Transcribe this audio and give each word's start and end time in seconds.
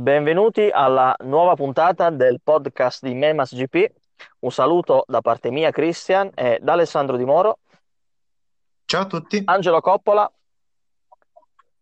Benvenuti 0.00 0.70
alla 0.72 1.14
nuova 1.24 1.54
puntata 1.54 2.08
del 2.08 2.40
podcast 2.42 3.04
di 3.04 3.12
Memas 3.12 3.54
GP. 3.54 3.92
Un 4.38 4.50
saluto 4.50 5.04
da 5.06 5.20
parte 5.20 5.50
mia, 5.50 5.70
Christian, 5.72 6.30
e 6.34 6.58
da 6.62 6.72
Alessandro 6.72 7.18
Di 7.18 7.26
Moro, 7.26 7.58
Ciao 8.86 9.02
a 9.02 9.04
tutti. 9.04 9.42
Angelo 9.44 9.82
Coppola, 9.82 10.32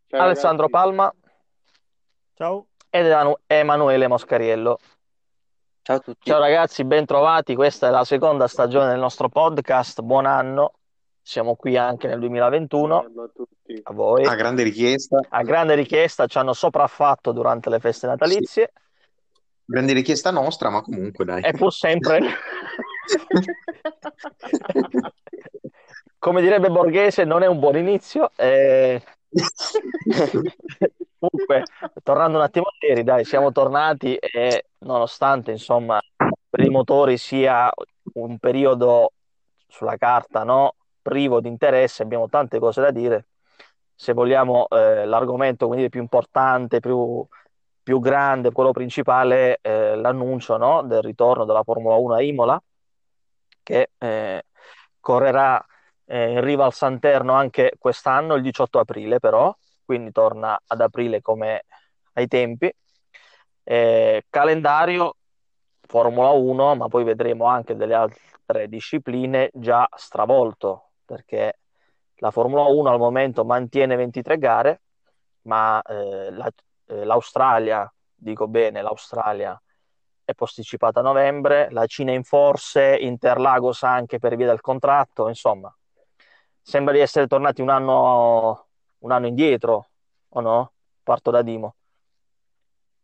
Ciao 0.08 0.20
Alessandro 0.20 0.66
ragazzi, 0.66 0.84
Palma 0.84 1.14
Ciao. 2.34 2.66
ed 2.90 3.06
Emanuele 3.46 4.08
Moscariello. 4.08 4.78
Ciao 5.82 5.96
a 5.96 6.00
tutti. 6.00 6.28
Ciao 6.28 6.40
ragazzi, 6.40 6.82
bentrovati. 6.82 7.54
Questa 7.54 7.86
è 7.86 7.90
la 7.90 8.02
seconda 8.02 8.48
stagione 8.48 8.88
del 8.88 8.98
nostro 8.98 9.28
podcast. 9.28 10.00
Buon 10.00 10.26
anno. 10.26 10.72
Siamo 11.28 11.56
qui 11.56 11.76
anche 11.76 12.08
nel 12.08 12.20
2021. 12.20 13.00
buongiorno 13.00 13.22
a 13.22 13.30
tutti. 13.34 13.78
A 13.82 13.92
voi. 13.92 14.24
A 14.24 14.34
grande 14.34 14.62
richiesta, 14.62 15.20
A 15.28 15.42
grande 15.42 15.74
richiesta 15.74 16.26
ci 16.26 16.38
hanno 16.38 16.54
sopraffatto 16.54 17.32
durante 17.32 17.68
le 17.68 17.80
feste 17.80 18.06
natalizie 18.06 18.72
grande 19.66 19.92
richiesta 19.92 20.30
nostra, 20.30 20.70
ma 20.70 20.80
comunque 20.80 21.26
dai. 21.26 21.42
e 21.42 21.52
pur 21.52 21.70
sempre, 21.70 22.20
come 26.18 26.40
direbbe 26.40 26.70
Borghese, 26.70 27.24
non 27.24 27.42
è 27.42 27.46
un 27.46 27.58
buon 27.58 27.76
inizio. 27.76 28.30
eh, 28.34 29.02
Comunque, 31.18 31.64
tornando 32.02 32.38
un 32.38 32.44
attimo 32.44 32.68
seri, 32.80 33.04
dai, 33.04 33.26
siamo 33.26 33.52
tornati 33.52 34.16
e 34.16 34.68
nonostante, 34.78 35.50
insomma, 35.50 36.00
per 36.48 36.64
i 36.64 36.70
motori 36.70 37.18
sia 37.18 37.70
un 38.14 38.38
periodo 38.38 39.12
sulla 39.66 39.98
carta, 39.98 40.44
no, 40.44 40.72
privo 41.08 41.40
di 41.40 41.48
interesse, 41.48 42.02
abbiamo 42.02 42.28
tante 42.28 42.58
cose 42.58 42.82
da 42.82 42.90
dire. 42.90 43.28
Se 43.94 44.12
vogliamo, 44.12 44.68
eh, 44.68 45.06
l'argomento 45.06 45.66
quindi 45.66 45.88
più 45.88 46.00
importante, 46.00 46.80
più, 46.80 47.26
più 47.82 47.98
grande, 48.00 48.52
quello 48.52 48.72
principale, 48.72 49.58
eh, 49.62 49.96
l'annuncio, 49.96 50.56
no, 50.58 50.82
del 50.82 51.00
ritorno 51.02 51.44
della 51.46 51.62
Formula 51.62 51.96
1 51.96 52.14
a 52.14 52.22
Imola, 52.22 52.62
che 53.62 53.90
eh, 53.96 54.42
correrà 55.00 55.64
eh, 56.04 56.32
in 56.32 56.40
riva 56.42 56.66
al 56.66 56.74
Santerno 56.74 57.32
anche 57.32 57.72
quest'anno, 57.78 58.34
il 58.34 58.42
18 58.42 58.78
aprile, 58.78 59.18
però 59.18 59.54
quindi 59.84 60.12
torna 60.12 60.60
ad 60.66 60.80
aprile 60.82 61.22
come 61.22 61.64
ai 62.14 62.26
tempi. 62.28 62.70
Eh, 63.64 64.24
calendario 64.28 65.16
Formula 65.86 66.30
1, 66.30 66.76
ma 66.76 66.88
poi 66.88 67.04
vedremo 67.04 67.46
anche 67.46 67.74
delle 67.74 67.94
altre 67.94 68.68
discipline 68.68 69.50
già 69.54 69.88
stravolto, 69.96 70.87
perché 71.08 71.60
la 72.16 72.30
Formula 72.30 72.64
1 72.64 72.90
al 72.90 72.98
momento 72.98 73.44
mantiene 73.44 73.96
23 73.96 74.38
gare, 74.38 74.82
ma 75.42 75.80
eh, 75.82 76.30
la- 76.32 76.50
eh, 76.86 77.04
l'Australia, 77.04 77.90
dico 78.14 78.46
bene, 78.48 78.82
l'Australia 78.82 79.60
è 80.24 80.34
posticipata 80.34 81.00
a 81.00 81.02
novembre, 81.02 81.68
la 81.70 81.86
Cina 81.86 82.12
in 82.12 82.22
forse, 82.24 82.96
Interlagos 83.00 83.82
anche 83.84 84.18
per 84.18 84.36
via 84.36 84.46
del 84.48 84.60
contratto, 84.60 85.28
insomma, 85.28 85.74
sembra 86.60 86.92
di 86.92 87.00
essere 87.00 87.26
tornati 87.26 87.62
un 87.62 87.70
anno, 87.70 88.66
un 88.98 89.10
anno 89.12 89.26
indietro, 89.26 89.88
o 90.30 90.40
no? 90.40 90.72
Parto 91.02 91.30
da 91.30 91.40
Dimo. 91.42 91.76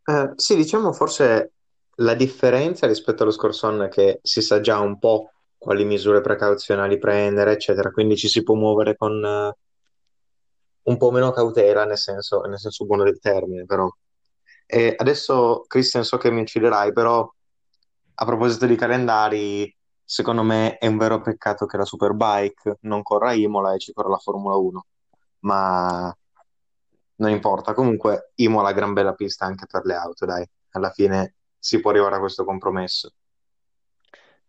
Eh, 0.07 0.33
sì, 0.37 0.55
diciamo 0.57 0.93
forse 0.93 1.53
la 1.99 2.15
differenza 2.15 2.87
rispetto 2.87 3.23
allo 3.23 3.33
scorso 3.33 3.67
anno 3.67 3.85
è 3.85 3.89
che 3.89 4.19
si 4.23 4.43
sa 4.43 4.61
già 4.61 4.79
un 4.81 4.99
po' 4.99 5.34
quali 5.65 5.85
misure 5.85 6.21
precauzionali 6.21 6.99
prendere, 6.99 7.53
eccetera, 7.53 7.91
quindi 7.91 8.17
ci 8.17 8.29
si 8.29 8.43
può 8.43 8.55
muovere 8.55 8.97
con 8.97 9.25
eh, 9.25 9.57
un 10.83 10.97
po' 10.99 11.11
meno 11.11 11.31
cautela, 11.33 11.85
nel 11.87 11.97
senso, 11.97 12.43
nel 12.43 12.59
senso 12.59 12.85
buono 12.85 13.05
del 13.05 13.19
termine, 13.19 13.65
però. 13.65 13.91
E 14.67 14.95
adesso, 14.97 15.65
Christian, 15.67 16.05
so 16.05 16.19
che 16.19 16.31
mi 16.31 16.43
ucciderai, 16.43 16.93
però 16.93 17.27
a 18.17 18.25
proposito 18.27 18.67
di 18.67 18.77
calendari, 18.77 19.75
secondo 20.05 20.43
me 20.43 20.77
è 20.77 20.87
un 20.87 20.99
vero 20.99 21.21
peccato 21.23 21.65
che 21.67 21.79
la 21.79 21.85
Superbike 21.87 22.79
non 22.83 23.03
corra 23.03 23.33
Imola 23.33 23.73
e 23.75 23.79
ci 23.79 23.93
corra 23.93 24.11
la 24.11 24.19
Formula 24.19 24.57
1, 24.57 24.87
ma 25.41 26.15
non 27.17 27.31
importa. 27.31 27.73
Comunque, 27.73 28.33
Imola 28.37 28.69
è 28.69 28.73
una 28.73 28.81
gran 28.81 28.93
bella 28.93 29.15
pista 29.15 29.47
anche 29.47 29.67
per 29.67 29.85
le 29.87 29.95
auto, 29.95 30.27
dai. 30.27 30.47
Alla 30.73 30.91
fine 30.91 31.37
si 31.59 31.81
può 31.81 31.91
arrivare 31.91 32.17
a 32.17 32.21
questo 32.21 32.45
compromesso. 32.45 33.11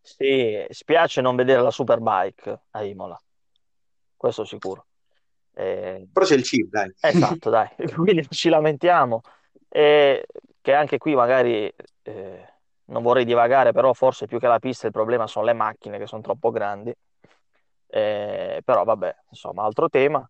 Sì, 0.05 0.63
spiace 0.69 1.21
non 1.21 1.35
vedere 1.35 1.61
la 1.61 1.71
Superbike 1.71 2.59
a 2.71 2.83
Imola, 2.83 3.19
questo 4.16 4.45
sicuro. 4.45 4.85
Eh, 5.53 6.07
Però 6.11 6.25
c'è 6.25 6.35
il 6.35 6.43
chip, 6.43 6.69
dai. 6.69 6.93
esatto, 6.99 7.49
dai, 7.49 7.67
quindi 7.95 8.21
non 8.21 8.29
ci 8.29 8.49
lamentiamo. 8.49 9.21
E 9.67 10.25
che 10.61 10.73
anche 10.73 10.97
qui 10.97 11.16
magari 11.16 11.73
eh, 12.03 12.53
non 12.85 13.01
vorrei 13.01 13.25
divagare, 13.25 13.71
però 13.71 13.93
forse 13.93 14.27
più 14.27 14.39
che 14.39 14.47
la 14.47 14.59
pista 14.59 14.85
il 14.85 14.93
problema 14.93 15.27
sono 15.27 15.45
le 15.45 15.53
macchine 15.53 15.97
che 15.97 16.05
sono 16.07 16.22
troppo 16.22 16.51
grandi. 16.51 16.93
Eh, 17.87 18.61
però 18.63 18.83
vabbè, 18.83 19.16
insomma, 19.29 19.63
altro 19.63 19.89
tema. 19.89 20.27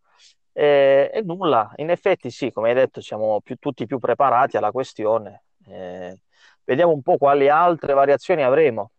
E, 0.53 1.11
e 1.13 1.21
nulla, 1.21 1.71
in 1.77 1.89
effetti 1.89 2.29
sì, 2.31 2.51
come 2.51 2.69
hai 2.69 2.75
detto, 2.75 3.01
siamo 3.01 3.41
più- 3.41 3.57
tutti 3.57 3.85
più 3.85 3.99
preparati 3.99 4.57
alla 4.57 4.71
questione. 4.71 5.43
Eh, 5.67 6.17
vediamo 6.63 6.93
un 6.93 7.01
po' 7.01 7.17
quali 7.17 7.49
altre 7.49 7.93
variazioni 7.93 8.43
avremo. 8.43 8.91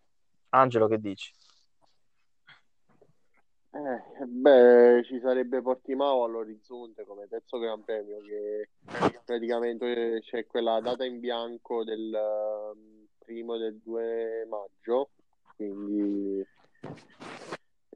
Angelo, 0.51 0.87
che 0.87 0.99
dici? 0.99 1.33
Eh, 3.77 4.25
beh, 4.25 5.03
ci 5.05 5.21
sarebbe 5.21 5.61
Portimao 5.61 6.25
all'orizzonte 6.25 7.05
come 7.05 7.29
terzo 7.29 7.59
Gran 7.59 7.85
Premio 7.85 8.21
che 8.21 8.71
praticamente 9.23 10.21
c'è 10.23 10.47
quella 10.47 10.81
data 10.81 11.05
in 11.05 11.21
bianco 11.21 11.85
del 11.85 12.15
ehm, 12.15 13.07
primo 13.19 13.59
del 13.59 13.79
2 13.85 14.47
maggio, 14.49 15.11
quindi 15.57 16.43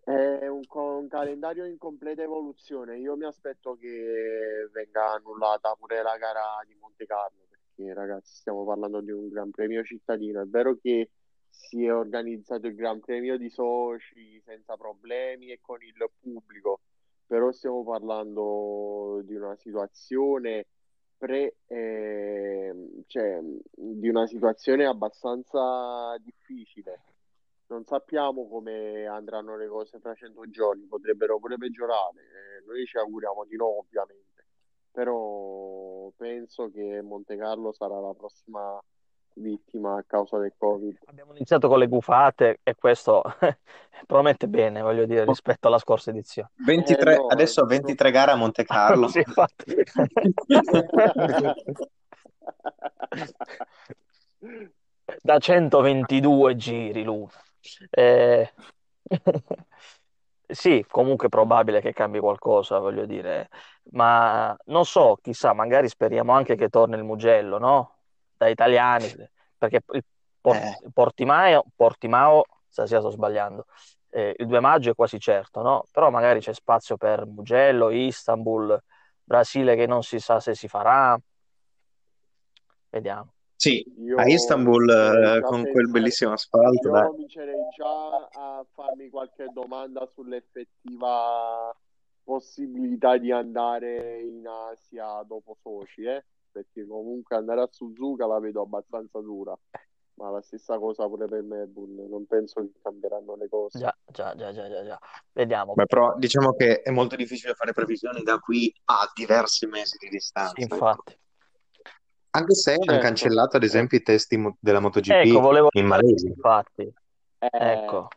è 0.04 0.46
un, 0.48 0.62
un 0.68 1.08
calendario 1.08 1.64
in 1.64 1.78
completa 1.78 2.22
evoluzione. 2.22 2.98
Io 2.98 3.16
mi 3.16 3.24
aspetto 3.24 3.76
che 3.76 4.68
venga 4.72 5.12
annullata 5.12 5.74
pure 5.78 6.02
la 6.02 6.16
gara 6.18 6.62
di 6.66 6.76
Monte 6.78 7.06
Carlo, 7.06 7.46
perché 7.48 7.94
ragazzi 7.94 8.34
stiamo 8.34 8.64
parlando 8.66 9.00
di 9.00 9.12
un 9.12 9.28
Gran 9.28 9.50
Premio 9.50 9.82
cittadino. 9.82 10.42
È 10.42 10.46
vero 10.46 10.76
che 10.76 11.08
si 11.50 11.84
è 11.84 11.92
organizzato 11.94 12.66
il 12.66 12.74
Gran 12.74 13.00
Premio 13.00 13.36
di 13.36 13.50
Sochi 13.50 14.40
senza 14.44 14.76
problemi 14.76 15.50
e 15.50 15.60
con 15.60 15.82
il 15.82 15.94
pubblico, 16.20 16.80
però 17.26 17.52
stiamo 17.52 17.84
parlando 17.84 19.20
di 19.24 19.34
una 19.34 19.54
situazione 19.56 20.66
pre, 21.16 21.56
ehm, 21.66 23.04
cioè, 23.06 23.40
di 23.74 24.08
una 24.08 24.26
situazione 24.26 24.86
abbastanza 24.86 26.16
difficile. 26.18 27.02
Non 27.66 27.84
sappiamo 27.84 28.48
come 28.48 29.06
andranno 29.06 29.56
le 29.56 29.68
cose 29.68 30.00
fra 30.00 30.14
cento 30.14 30.48
giorni, 30.50 30.86
potrebbero 30.86 31.38
pure 31.38 31.56
peggiorare. 31.56 32.20
eh, 32.20 32.64
noi 32.66 32.84
ci 32.86 32.96
auguriamo 32.96 33.44
di 33.44 33.56
no, 33.56 33.78
ovviamente, 33.78 34.46
però 34.90 36.10
penso 36.16 36.70
che 36.70 37.00
Monte 37.02 37.36
Carlo 37.36 37.72
sarà 37.72 38.00
la 38.00 38.14
prossima 38.14 38.80
vittima 39.34 39.96
a 39.96 40.04
causa 40.06 40.38
del 40.38 40.52
Covid. 40.56 40.98
Abbiamo 41.06 41.34
iniziato 41.34 41.68
con 41.68 41.78
le 41.78 41.86
gufate 41.86 42.60
e 42.62 42.74
questo 42.74 43.22
promette 44.06 44.48
bene, 44.48 44.82
voglio 44.82 45.06
dire, 45.06 45.24
rispetto 45.24 45.68
alla 45.68 45.78
scorsa 45.78 46.10
edizione. 46.10 46.50
23 46.64 47.12
Eh, 47.12 47.16
no, 47.16 47.26
adesso 47.26 47.62
no. 47.62 47.66
23 47.68 48.10
gare 48.10 48.30
a 48.32 48.36
Monte 48.36 48.64
Carlo. 48.64 49.08
Sì, 49.12 49.18
infatti. 49.18 49.74
Da 55.22 55.38
122 55.38 56.56
giri 56.56 57.02
l'una. 57.02 57.30
Eh, 57.90 58.52
Sì, 60.50 60.84
comunque 60.88 61.26
è 61.26 61.30
probabile 61.30 61.80
che 61.80 61.92
cambi 61.92 62.18
qualcosa, 62.18 62.78
voglio 62.80 63.06
dire, 63.06 63.48
ma 63.92 64.56
non 64.66 64.84
so, 64.84 65.16
chissà, 65.22 65.52
magari 65.52 65.88
speriamo 65.88 66.32
anche 66.32 66.56
che 66.56 66.68
torni 66.68 66.96
il 66.96 67.04
Mugello, 67.04 67.58
no? 67.58 67.98
Da 68.40 68.48
italiani, 68.48 69.06
perché 69.58 69.82
il 69.92 70.02
Por- 70.40 70.56
Eh. 70.56 70.78
Portimao, 70.94 71.66
Portimao, 71.76 72.44
stasera 72.66 73.00
sto 73.00 73.10
sbagliando, 73.10 73.66
eh, 74.08 74.34
il 74.38 74.46
2 74.46 74.60
maggio 74.60 74.92
è 74.92 74.94
quasi 74.94 75.20
certo, 75.20 75.60
no? 75.60 75.84
Però 75.92 76.08
magari 76.08 76.40
c'è 76.40 76.54
spazio 76.54 76.96
per 76.96 77.26
Mugello, 77.26 77.90
Istanbul, 77.90 78.82
Brasile 79.22 79.76
che 79.76 79.84
non 79.86 80.02
si 80.02 80.18
sa 80.18 80.40
se 80.40 80.54
si 80.54 80.68
farà, 80.68 81.20
vediamo. 82.88 83.34
Sì, 83.54 83.84
Io 83.98 84.16
a 84.16 84.26
Istanbul 84.26 84.88
eh, 84.88 85.40
con 85.42 85.68
quel 85.70 85.90
bellissimo 85.90 86.32
asfalto, 86.32 86.88
Io 86.88 86.92
dai. 86.94 87.08
comincerei 87.08 87.68
già 87.76 88.28
a 88.32 88.64
farmi 88.72 89.10
qualche 89.10 89.50
domanda 89.52 90.06
sull'effettiva 90.06 91.76
possibilità 92.24 93.18
di 93.18 93.30
andare 93.30 94.22
in 94.22 94.46
Asia 94.46 95.22
dopo 95.24 95.58
Sochi, 95.60 96.04
eh? 96.04 96.24
Perché 96.52 96.86
comunque 96.86 97.36
andare 97.36 97.60
a 97.60 97.68
Suzuka 97.70 98.26
la 98.26 98.40
vedo 98.40 98.62
abbastanza 98.62 99.20
dura, 99.20 99.56
ma 100.14 100.30
la 100.30 100.42
stessa 100.42 100.78
cosa 100.78 101.06
pure 101.06 101.26
per 101.26 101.42
Melbourne, 101.42 102.06
non 102.08 102.26
penso 102.26 102.60
che 102.60 102.72
cambieranno 102.82 103.36
le 103.36 103.48
cose. 103.48 103.78
Già, 103.78 103.96
già, 104.06 104.34
già, 104.34 104.52
già, 104.52 104.68
già, 104.68 104.84
già. 104.84 104.98
Vediamo. 105.32 105.74
Beh, 105.74 105.86
però 105.86 106.16
diciamo 106.16 106.54
che 106.54 106.82
è 106.82 106.90
molto 106.90 107.14
difficile 107.14 107.54
fare 107.54 107.72
previsioni 107.72 108.22
da 108.22 108.38
qui 108.38 108.74
a 108.86 109.08
diversi 109.14 109.66
mesi 109.66 109.96
di 109.98 110.08
distanza. 110.08 110.54
Sì, 110.54 110.62
ecco. 110.62 110.74
infatti. 110.74 111.18
Anche 112.32 112.54
se 112.54 112.72
hanno 112.72 112.84
Certo, 112.84 113.00
cancellato, 113.00 113.56
ad 113.56 113.64
esempio, 113.64 113.98
i 113.98 114.02
testi 114.02 114.36
mo- 114.36 114.56
della 114.60 114.78
Ecco, 114.78 114.82
MotoGP 114.82 115.40
volevo 115.40 115.68
in 115.76 115.86
Malesia. 115.86 116.28
infatti. 116.28 116.82
Eh, 117.38 117.48
Ecco. 117.50 118.08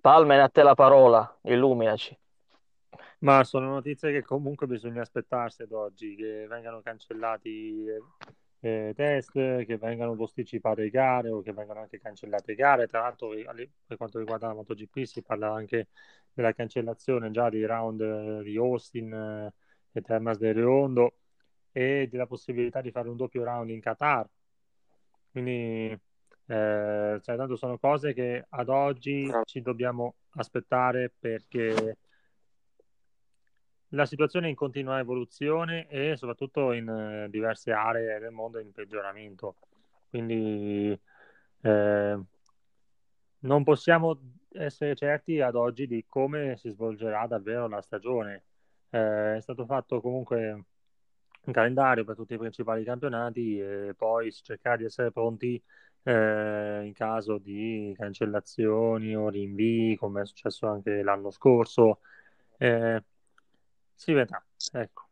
Palmen, 0.00 0.40
a 0.40 0.48
te 0.48 0.62
la 0.62 0.74
parola, 0.74 1.38
illuminaci. 1.42 2.18
Ma 3.24 3.42
sono 3.42 3.70
notizie 3.70 4.12
che 4.12 4.22
comunque 4.22 4.66
bisogna 4.66 5.00
aspettarsi 5.00 5.62
ad 5.62 5.72
oggi, 5.72 6.14
che 6.14 6.46
vengano 6.46 6.82
cancellati 6.82 7.86
eh, 8.60 8.92
test, 8.94 9.32
che 9.32 9.78
vengano 9.78 10.14
posticipate 10.14 10.90
gare 10.90 11.30
o 11.30 11.40
che 11.40 11.54
vengano 11.54 11.80
anche 11.80 11.98
cancellate 11.98 12.54
gare. 12.54 12.86
Tra 12.86 13.00
l'altro, 13.00 13.30
per 13.86 13.96
quanto 13.96 14.18
riguarda 14.18 14.48
la 14.48 14.52
MotoGP, 14.52 15.04
si 15.04 15.22
parla 15.22 15.54
anche 15.54 15.88
della 16.34 16.52
cancellazione 16.52 17.30
già 17.30 17.48
dei 17.48 17.64
round 17.64 18.00
eh, 18.02 18.42
di 18.42 18.58
Austin 18.58 19.10
eh, 19.14 19.54
e 19.92 20.02
Termas 20.02 20.36
del 20.36 20.52
Reondo 20.52 21.14
e 21.72 22.08
della 22.10 22.26
possibilità 22.26 22.82
di 22.82 22.90
fare 22.90 23.08
un 23.08 23.16
doppio 23.16 23.42
round 23.42 23.70
in 23.70 23.80
Qatar. 23.80 24.28
Quindi, 25.30 25.98
eh, 26.46 27.20
cioè, 27.22 27.36
tanto 27.36 27.56
sono 27.56 27.78
cose 27.78 28.12
che 28.12 28.44
ad 28.50 28.68
oggi 28.68 29.30
ci 29.46 29.62
dobbiamo 29.62 30.16
aspettare 30.34 31.10
perché 31.18 31.96
la 33.90 34.06
situazione 34.06 34.46
è 34.46 34.50
in 34.50 34.56
continua 34.56 34.98
evoluzione 34.98 35.86
e 35.88 36.16
soprattutto 36.16 36.72
in 36.72 36.88
eh, 36.88 37.28
diverse 37.30 37.72
aree 37.72 38.18
del 38.18 38.32
mondo 38.32 38.58
in 38.58 38.72
peggioramento. 38.72 39.56
Quindi 40.08 40.98
eh, 41.60 42.18
non 43.40 43.64
possiamo 43.64 44.18
essere 44.52 44.94
certi 44.94 45.40
ad 45.40 45.54
oggi 45.54 45.86
di 45.86 46.04
come 46.08 46.56
si 46.56 46.70
svolgerà 46.70 47.26
davvero 47.26 47.68
la 47.68 47.80
stagione. 47.80 48.44
Eh, 48.90 49.36
è 49.36 49.40
stato 49.40 49.64
fatto 49.66 50.00
comunque 50.00 50.64
un 51.44 51.52
calendario 51.52 52.04
per 52.04 52.16
tutti 52.16 52.34
i 52.34 52.38
principali 52.38 52.84
campionati 52.84 53.58
e 53.60 53.94
poi 53.96 54.32
cercare 54.32 54.78
di 54.78 54.84
essere 54.84 55.10
pronti 55.12 55.62
eh, 56.04 56.82
in 56.84 56.92
caso 56.94 57.38
di 57.38 57.94
cancellazioni 57.96 59.14
o 59.16 59.28
rinvii, 59.28 59.96
come 59.96 60.22
è 60.22 60.26
successo 60.26 60.66
anche 60.68 61.02
l'anno 61.02 61.30
scorso. 61.30 62.00
Eh, 62.56 63.02
si 63.94 64.12
vedrà, 64.12 64.44
ecco. 64.72 65.02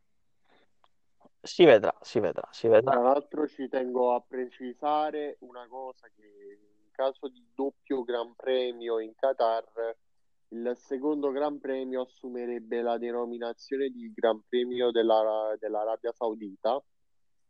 Si 1.41 1.65
vedrà, 1.65 1.93
si 2.01 2.19
vedrà, 2.19 2.47
si 2.51 2.67
vedrà. 2.67 2.91
Tra 2.91 3.01
l'altro 3.01 3.47
ci 3.47 3.67
tengo 3.67 4.13
a 4.13 4.21
precisare 4.21 5.37
una 5.39 5.67
cosa 5.67 6.07
che 6.15 6.23
in 6.23 6.91
caso 6.91 7.27
di 7.27 7.45
doppio 7.53 8.03
Gran 8.03 8.33
Premio 8.35 8.99
in 8.99 9.13
Qatar 9.15 9.95
il 10.53 10.73
secondo 10.77 11.31
Gran 11.31 11.59
Premio 11.59 12.01
assumerebbe 12.01 12.81
la 12.81 12.97
denominazione 12.97 13.89
di 13.89 14.11
Gran 14.13 14.41
Premio 14.47 14.91
della, 14.91 15.55
dell'Arabia 15.59 16.11
Saudita 16.13 16.81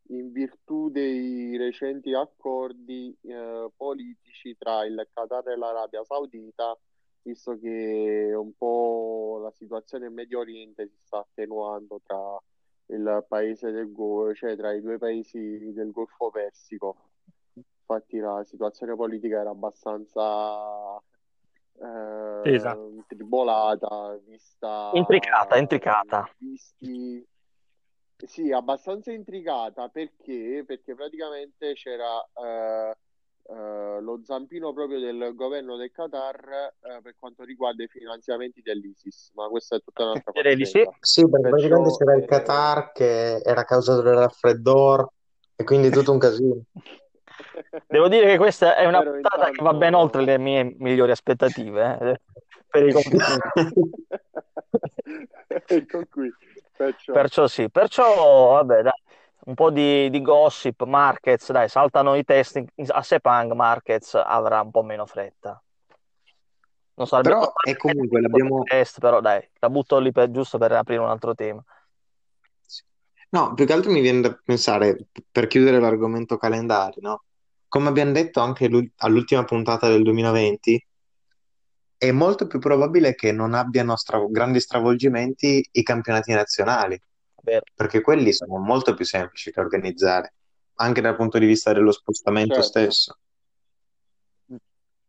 in 0.08 0.32
virtù 0.32 0.90
dei 0.90 1.56
recenti 1.58 2.14
accordi 2.14 3.16
eh, 3.22 3.70
politici 3.76 4.56
tra 4.58 4.86
il 4.86 5.08
Qatar 5.14 5.50
e 5.50 5.56
l'Arabia 5.56 6.04
Saudita, 6.04 6.78
visto 7.24 7.58
che 7.58 8.32
un 8.36 8.54
po' 8.56 9.40
la 9.42 9.52
situazione 9.52 10.08
in 10.08 10.14
Medio 10.14 10.40
Oriente 10.40 10.88
si 10.88 10.98
sta 11.04 11.20
attenuando 11.20 12.00
tra 12.06 12.40
il 12.88 13.26
paese 13.28 13.72
del 13.72 13.92
Golfo, 13.92 14.36
cioè 14.36 14.56
tra 14.56 14.74
i 14.74 14.82
due 14.82 14.98
paesi 14.98 15.72
del 15.74 15.92
Golfo 15.92 16.30
Persico. 16.30 16.96
Infatti 17.54 18.18
la 18.20 18.44
situazione 18.44 18.96
politica 18.96 19.40
era 19.40 19.50
abbastanza 19.50 20.98
eh, 21.82 22.42
Esatto. 22.44 23.04
tribolata, 23.08 24.16
vista 24.26 24.92
Intricata, 24.94 25.58
intricata. 25.58 26.30
visti 26.38 27.26
sì, 28.26 28.52
abbastanza 28.52 29.12
intricata 29.12 29.90
perché, 29.90 30.64
perché 30.66 30.96
praticamente 30.96 31.74
c'era 31.74 32.22
eh, 32.34 32.98
eh, 33.46 34.02
lo 34.02 34.22
zampino 34.24 34.74
proprio 34.74 35.00
del 35.00 35.34
governo 35.36 35.76
del 35.76 35.92
Qatar 35.92 36.74
eh, 36.82 37.02
per 37.02 37.16
quanto 37.20 37.44
riguarda 37.44 37.84
i 37.84 37.88
finanziamenti 37.88 38.62
dell'ISIS, 38.62 39.32
ma 39.36 39.48
questa 39.48 39.76
è 39.76 39.82
tutta 39.82 40.04
un'altra 40.04 40.32
Direi 40.34 40.56
di 40.56 40.66
sì. 40.66 40.88
Sì, 41.00 41.30
perché 41.30 41.50
Perciò, 41.50 41.50
praticamente 41.50 41.98
c'era 41.98 42.16
il 42.16 42.24
eh, 42.24 42.28
Qatar 42.28 42.92
che 42.92 43.36
era 43.38 43.64
causato 43.64 44.02
dal 44.02 44.16
raffreddore 44.16 45.08
e 45.56 45.64
quindi 45.64 45.90
tutto 45.90 46.12
un 46.12 46.20
casino. 46.20 46.62
Devo 47.88 48.08
dire 48.08 48.28
che 48.28 48.38
questa 48.38 48.76
è 48.76 48.86
una 48.86 49.00
Però 49.00 49.12
puntata 49.12 49.50
che 49.50 49.64
va 49.64 49.74
ben 49.74 49.94
intanto- 49.94 49.98
oltre 49.98 50.22
le 50.24 50.38
mie 50.38 50.76
migliori 50.78 51.12
aspettative 51.12 51.98
eh, 52.02 52.22
per 52.68 52.88
i 52.88 52.94
compiti. 52.94 53.18
ecco 55.68 56.02
qui. 56.10 56.32
Perciò, 56.76 57.14
Perciò 57.14 57.48
sì, 57.48 57.70
perciò 57.70 58.54
vabbè, 58.54 58.82
dai, 58.82 58.92
un 59.46 59.54
po' 59.56 59.72
di, 59.72 60.10
di 60.10 60.22
gossip, 60.22 60.84
Marquez, 60.86 61.52
dai, 61.52 61.68
saltano 61.70 62.16
i 62.16 62.24
test 62.24 62.64
a 62.88 63.02
Sepang, 63.02 63.52
Marquez 63.54 64.16
avrà 64.16 64.62
un 64.62 64.72
po' 64.72 64.84
meno 64.84 65.06
fretta. 65.06 65.62
Non 66.96 67.08
sarebbe 67.08 67.30
Però 67.30 67.54
è 67.66 67.76
comunque 67.76 68.22
l'abbiamo... 68.22 68.64
test, 68.64 69.00
però 69.00 69.20
dai, 69.20 69.48
la 69.60 69.70
butto 69.70 69.98
lì 70.00 70.12
per- 70.12 70.30
giusto 70.32 70.58
per 70.58 70.72
aprire 70.74 71.02
un 71.02 71.10
altro 71.10 71.34
tema. 71.34 71.64
No, 73.30 73.54
più 73.56 73.66
che 73.66 73.74
altro 73.74 73.92
mi 73.92 74.02
viene 74.02 74.22
da 74.22 74.40
pensare, 74.44 75.08
per 75.32 75.48
chiudere 75.48 75.80
l'argomento 75.80 76.38
calendari, 76.38 77.02
no? 77.02 77.24
Come 77.68 77.90
abbiamo 77.90 78.12
detto 78.12 78.40
anche 78.42 78.68
l'ul- 78.68 78.92
all'ultima 78.98 79.44
puntata 79.44 79.88
del 79.88 80.04
2020, 80.04 80.86
è 81.98 82.12
molto 82.12 82.46
più 82.48 82.60
probabile 82.60 83.16
che 83.16 83.32
non 83.32 83.54
abbiano 83.56 83.96
stra- 83.96 84.24
grandi 84.30 84.60
stravolgimenti 84.60 85.68
i 85.72 85.84
campionati 85.84 86.32
nazionali, 86.34 87.02
Vero. 87.46 87.64
perché 87.76 88.00
quelli 88.02 88.32
sono 88.32 88.58
molto 88.58 88.94
più 88.94 89.04
semplici 89.04 89.52
da 89.52 89.62
organizzare, 89.62 90.34
anche 90.76 91.02
dal 91.02 91.16
punto 91.16 91.38
di 91.38 91.46
vista 91.46 91.74
dello 91.74 91.92
spostamento 91.92 92.56
Certo. 92.56 92.68
stesso. 92.68 93.18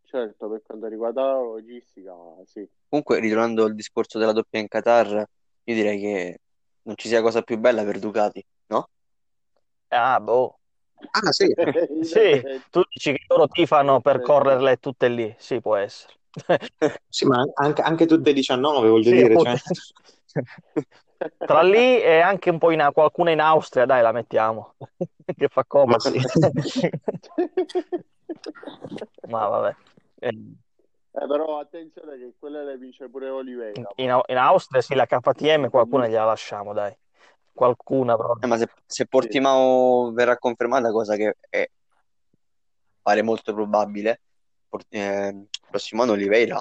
certo, 0.02 0.48
per 0.48 0.62
quanto 0.62 0.86
riguarda 0.86 1.22
la 1.22 1.38
logistica, 1.40 2.12
sì. 2.46 2.68
Comunque, 2.88 3.18
ritornando 3.18 3.64
al 3.64 3.74
discorso 3.74 4.18
della 4.18 4.32
doppia 4.32 4.60
in 4.60 4.68
Qatar, 4.68 5.24
io 5.64 5.74
direi 5.74 6.00
che 6.00 6.38
non 6.82 6.96
ci 6.96 7.08
sia 7.08 7.20
cosa 7.20 7.42
più 7.42 7.58
bella 7.58 7.82
per 7.84 7.98
Ducati, 7.98 8.44
no? 8.66 8.88
Ah, 9.90 10.20
boh. 10.20 10.58
Ah, 11.10 11.32
sì, 11.32 11.52
Sì, 12.04 12.42
tu 12.70 12.82
dici 12.88 13.12
che 13.12 13.24
loro 13.28 13.48
tifano 13.48 14.00
per 14.00 14.18
Sì. 14.18 14.22
correrle 14.22 14.76
tutte 14.78 15.08
lì, 15.08 15.34
sì, 15.38 15.60
può 15.60 15.76
essere. 15.76 16.14
sì, 17.08 17.26
ma 17.26 17.44
anche, 17.54 17.82
anche 17.82 18.06
tutte 18.06 18.32
19, 18.32 18.88
voglio 18.88 19.10
Sì, 19.10 19.14
dire, 19.16 19.36
cioè... 19.36 19.56
Tra 21.38 21.62
lì 21.62 22.00
e 22.00 22.20
anche 22.20 22.50
un 22.50 22.58
po' 22.58 22.70
in, 22.70 22.88
qualcuna 22.92 23.30
in 23.30 23.40
Austria, 23.40 23.84
dai, 23.86 24.02
la 24.02 24.12
mettiamo, 24.12 24.74
che 25.36 25.48
fa 25.48 25.60
Ma 25.60 25.66
comodo. 25.66 25.98
sì. 26.00 26.20
Ma 29.28 29.46
vabbè. 29.48 29.74
Eh, 30.20 30.28
Eh, 31.16 31.26
però 31.28 31.60
attenzione 31.60 32.18
che 32.18 32.34
quelle 32.38 32.64
le 32.64 32.76
vince 32.76 33.08
pure 33.08 33.28
Oliveira. 33.28 33.88
in- 33.96 34.20
in 34.26 34.36
Austria 34.36 34.80
sì, 34.80 34.94
la 34.94 35.06
KTM 35.06 35.70
qualcuna 35.70 36.08
gliela 36.08 36.24
lasciamo, 36.24 36.72
dai. 36.72 36.92
Qualcuna 37.52 38.14
Eh, 38.14 38.16
proprio. 38.16 38.48
ma 38.48 38.56
se, 38.56 38.68
se 38.84 39.06
Portimao 39.06 40.10
verrà 40.12 40.36
confermata, 40.38 40.90
cosa 40.90 41.14
che 41.14 41.36
è, 41.48 41.70
pare 43.00 43.22
molto 43.22 43.54
probabile, 43.54 44.20
Port- 44.68 44.92
eh, 44.92 45.28
il 45.28 45.48
prossimo 45.70 46.02
anno 46.02 46.12
Oliveira 46.12 46.60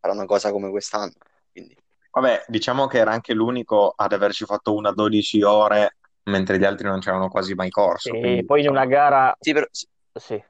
farà 0.00 0.14
una 0.14 0.24
cosa 0.24 0.50
come 0.50 0.70
quest'anno. 0.70 1.12
Quindi, 1.52 1.76
Vabbè, 2.12 2.44
diciamo 2.48 2.86
che 2.86 2.98
era 2.98 3.12
anche 3.12 3.34
l'unico 3.34 3.92
ad 3.94 4.12
averci 4.12 4.44
fatto 4.44 4.74
una 4.74 4.90
12 4.92 5.42
ore, 5.42 5.96
mentre 6.24 6.58
gli 6.58 6.64
altri 6.64 6.86
non 6.88 6.98
c'erano 7.00 7.28
quasi 7.28 7.54
mai 7.54 7.70
corso. 7.70 8.14
E 8.14 8.18
quindi, 8.18 8.44
poi 8.44 8.62
in 8.62 8.68
una 8.68 8.84
gara, 8.86 9.36
sì, 9.38 9.52
però, 9.52 9.66
sì, 10.12 10.42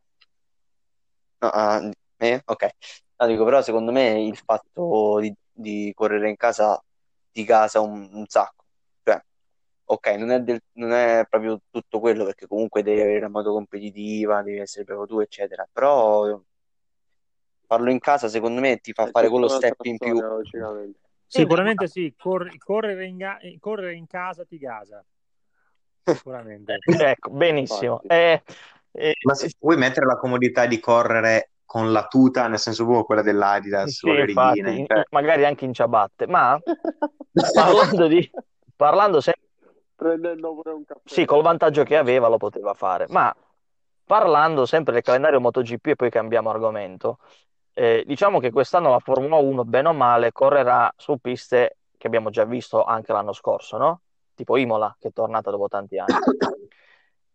no, 1.38 1.48
ah, 1.48 1.90
eh, 2.18 2.42
ok. 2.44 2.68
No, 3.18 3.26
dico, 3.26 3.44
però 3.44 3.62
secondo 3.62 3.92
me 3.92 4.22
il 4.22 4.36
fatto 4.36 5.18
di, 5.20 5.32
di 5.50 5.92
correre 5.94 6.28
in 6.28 6.36
casa 6.36 6.82
ti 7.30 7.44
casa 7.44 7.80
un, 7.80 8.08
un 8.12 8.26
sacco. 8.26 8.64
Cioè, 9.02 9.20
ok, 9.84 10.06
non 10.18 10.30
è, 10.30 10.40
del- 10.40 10.62
non 10.72 10.92
è 10.92 11.26
proprio 11.28 11.60
tutto 11.70 12.00
quello 12.00 12.24
perché 12.24 12.46
comunque 12.46 12.82
devi 12.82 13.00
avere 13.00 13.20
la 13.20 13.28
moto 13.28 13.52
competitiva, 13.52 14.42
devi 14.42 14.58
essere 14.58 14.84
bravo 14.84 15.06
tu, 15.06 15.18
eccetera. 15.20 15.68
Però 15.70 16.40
farlo 17.66 17.90
in 17.90 17.98
casa 18.00 18.28
secondo 18.28 18.60
me 18.60 18.78
ti 18.78 18.92
fa 18.92 19.06
È 19.06 19.10
fare 19.10 19.26
tutta 19.26 19.46
quello 19.46 19.48
step 19.48 19.84
in 19.84 19.98
più. 19.98 20.20
Sicuramente 21.30 21.86
sì, 21.86 22.12
corri- 22.18 22.58
correre, 22.58 23.06
in 23.06 23.16
ga- 23.16 23.38
eh, 23.38 23.56
correre 23.60 23.94
in 23.94 24.06
casa 24.06 24.44
ti 24.44 24.58
gasa. 24.58 25.04
Sicuramente. 26.04 26.78
ecco, 26.86 27.30
benissimo. 27.30 28.00
Infatti. 28.02 28.14
Eh, 28.14 28.42
eh, 28.92 29.14
ma 29.24 29.34
se 29.34 29.52
vuoi 29.60 29.76
mettere 29.76 30.06
la 30.06 30.16
comodità 30.16 30.66
di 30.66 30.80
correre 30.80 31.52
con 31.64 31.92
la 31.92 32.06
tuta, 32.08 32.48
nel 32.48 32.58
senso 32.58 32.82
proprio 32.82 33.04
quella 33.04 33.22
dell'Adidas 33.22 34.00
sì, 34.00 34.10
le 34.10 34.24
infatti, 34.24 34.58
righine, 34.58 34.74
in- 34.74 34.86
cioè, 34.86 35.04
magari 35.10 35.44
anche 35.44 35.64
in 35.64 35.72
ciabatte, 35.72 36.26
ma 36.26 36.58
parlando 37.54 38.08
di, 38.08 38.28
parlando 38.74 39.20
sempre 39.20 39.48
Prendendo 40.00 40.54
pure 40.54 40.72
un 40.72 40.84
caffè. 40.84 41.02
Sì, 41.04 41.26
col 41.26 41.42
vantaggio 41.42 41.82
che 41.82 41.96
aveva 41.98 42.28
lo 42.28 42.38
poteva 42.38 42.72
fare, 42.72 43.04
ma 43.10 43.34
parlando 44.06 44.64
sempre 44.64 44.94
del 44.94 45.02
calendario 45.02 45.40
MotoGP 45.40 45.88
e 45.88 45.94
poi 45.96 46.08
cambiamo 46.08 46.48
argomento, 46.48 47.18
eh, 47.80 48.04
diciamo 48.06 48.40
che 48.40 48.50
quest'anno 48.50 48.90
la 48.90 48.98
Formula 48.98 49.36
1, 49.36 49.64
bene 49.64 49.88
o 49.88 49.94
male, 49.94 50.32
correrà 50.32 50.92
su 50.98 51.16
piste 51.16 51.78
che 51.96 52.06
abbiamo 52.06 52.28
già 52.28 52.44
visto 52.44 52.84
anche 52.84 53.10
l'anno 53.10 53.32
scorso, 53.32 53.78
no? 53.78 54.00
tipo 54.34 54.58
Imola, 54.58 54.94
che 54.98 55.08
è 55.08 55.12
tornata 55.14 55.50
dopo 55.50 55.66
tanti 55.68 55.96
anni. 55.96 56.12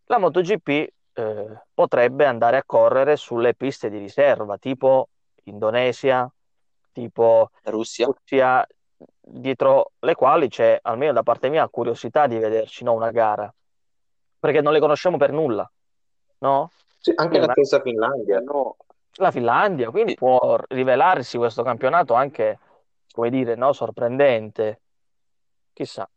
La 0.06 0.18
MotoGP 0.18 0.68
eh, 0.68 1.62
potrebbe 1.74 2.26
andare 2.26 2.58
a 2.58 2.62
correre 2.64 3.16
sulle 3.16 3.54
piste 3.54 3.90
di 3.90 3.98
riserva, 3.98 4.56
tipo 4.56 5.08
Indonesia, 5.44 6.30
tipo 6.92 7.50
Russia. 7.64 8.06
Russia, 8.06 8.64
dietro 9.20 9.94
le 9.98 10.14
quali 10.14 10.48
c'è, 10.48 10.78
almeno 10.80 11.12
da 11.12 11.24
parte 11.24 11.48
mia, 11.48 11.68
curiosità 11.68 12.28
di 12.28 12.38
vederci 12.38 12.84
no, 12.84 12.92
una 12.92 13.10
gara, 13.10 13.52
perché 14.38 14.60
non 14.60 14.72
le 14.72 14.78
conosciamo 14.78 15.16
per 15.16 15.32
nulla, 15.32 15.68
no? 16.38 16.70
Sì, 16.98 17.12
anche 17.16 17.40
la 17.40 17.50
stessa 17.50 17.80
Finlandia. 17.80 18.38
No, 18.38 18.76
La 19.18 19.30
Finlandia, 19.30 19.90
quindi 19.90 20.14
può 20.14 20.58
rivelarsi 20.68 21.38
questo 21.38 21.62
campionato 21.62 22.14
anche, 22.14 22.58
come 23.10 23.30
dire, 23.30 23.54
no, 23.54 23.72
sorprendente. 23.72 24.80
Chissà. 25.72 26.08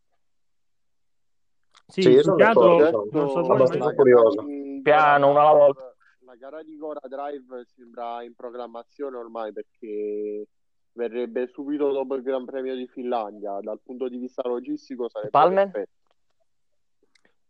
Sì, 1.86 2.02
Sì, 2.02 2.18
sono 2.20 2.36
d'accordo, 2.36 3.08
non 3.10 3.28
so 3.30 3.38
abbastanza 3.52 3.88
io- 3.88 3.94
curioso. 3.94 4.44
Piano, 4.82 5.30
una 5.30 5.40
alla 5.40 5.52
volta. 5.52 5.94
La 6.20 6.36
gara 6.36 6.62
di 6.62 6.76
Gora 6.76 7.00
Drive 7.08 7.64
sembra 7.64 8.22
in 8.22 8.34
programmazione 8.34 9.16
ormai 9.16 9.52
perché 9.52 10.46
verrebbe 10.92 11.48
subito 11.48 11.90
dopo 11.90 12.14
il 12.14 12.22
Gran 12.22 12.44
Premio 12.44 12.76
di 12.76 12.86
Finlandia. 12.86 13.58
Dal 13.60 13.80
punto 13.82 14.08
di 14.08 14.18
vista 14.18 14.46
logistico 14.46 15.08
sarebbe 15.08 15.30
Palmer? 15.30 15.70
perfetto. 15.70 15.98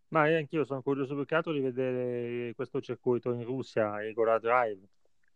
ma 0.08 0.28
io 0.28 0.38
anch'io 0.38 0.64
sono 0.64 0.80
curioso 0.82 1.14
più 1.14 1.24
che 1.26 1.34
altro 1.34 1.52
di 1.52 1.60
vedere 1.60 2.54
questo 2.54 2.80
circuito 2.80 3.32
in 3.32 3.44
Russia, 3.44 4.02
il 4.02 4.14
Gora 4.14 4.38
Drive, 4.38 4.80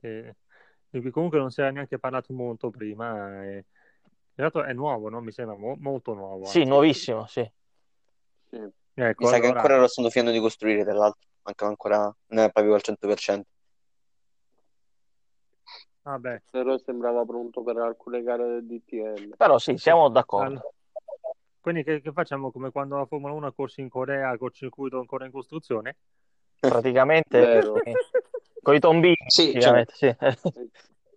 che- 0.04 0.36
di 0.90 1.00
cui 1.00 1.10
comunque 1.10 1.38
non 1.38 1.50
si 1.50 1.60
era 1.60 1.70
neanche 1.70 1.98
parlato 1.98 2.32
molto 2.32 2.70
prima. 2.70 3.42
E... 3.44 3.54
In 4.36 4.42
realtà 4.50 4.66
è 4.66 4.72
nuovo, 4.72 5.08
no? 5.08 5.20
Mi 5.20 5.32
sembra 5.32 5.56
mo- 5.56 5.76
molto 5.78 6.12
nuovo. 6.14 6.44
Sì, 6.44 6.58
anzi. 6.58 6.68
nuovissimo, 6.70 7.26
sì. 7.26 7.50
Sì. 8.50 8.56
Ecco, 8.96 9.22
Mi 9.24 9.28
sa 9.28 9.38
che 9.38 9.46
allora- 9.46 9.60
ancora 9.60 9.78
lo 9.78 9.86
stanno 9.88 10.10
finendo 10.10 10.32
di 10.32 10.40
costruire, 10.40 10.82
tra 10.84 10.92
l'altro. 10.94 11.28
Mancano 11.42 11.70
ancora, 11.70 12.16
non 12.28 12.44
è 12.44 12.50
proprio 12.50 12.74
al 12.74 12.82
100%. 12.82 13.44
Vabbè, 16.02 16.42
Però 16.50 16.76
sembrava 16.78 17.24
pronto 17.24 17.62
per 17.62 17.78
alcune 17.78 18.22
gare 18.22 18.44
del 18.46 18.66
DTM. 18.66 19.34
Però 19.36 19.58
sì, 19.58 19.76
siamo 19.78 20.08
d'accordo. 20.10 20.52
All- 20.58 20.70
Quindi 21.60 21.82
che, 21.82 22.00
che 22.02 22.12
facciamo 22.12 22.50
come 22.50 22.70
quando 22.70 22.96
la 22.96 23.06
Formula 23.06 23.32
1 23.32 23.46
ha 23.46 23.52
corso 23.52 23.80
in 23.80 23.88
Corea 23.88 24.36
col 24.36 24.52
circuito 24.52 24.98
ancora 24.98 25.24
in 25.24 25.32
costruzione? 25.32 25.96
Praticamente 26.60 27.38
Vero. 27.38 27.82
eh, 27.82 27.92
con 28.64 28.74
i 28.74 28.80
tombini, 28.80 29.14
Sì, 29.26 29.50
praticamente, 29.52 29.92
sì. 29.94 30.16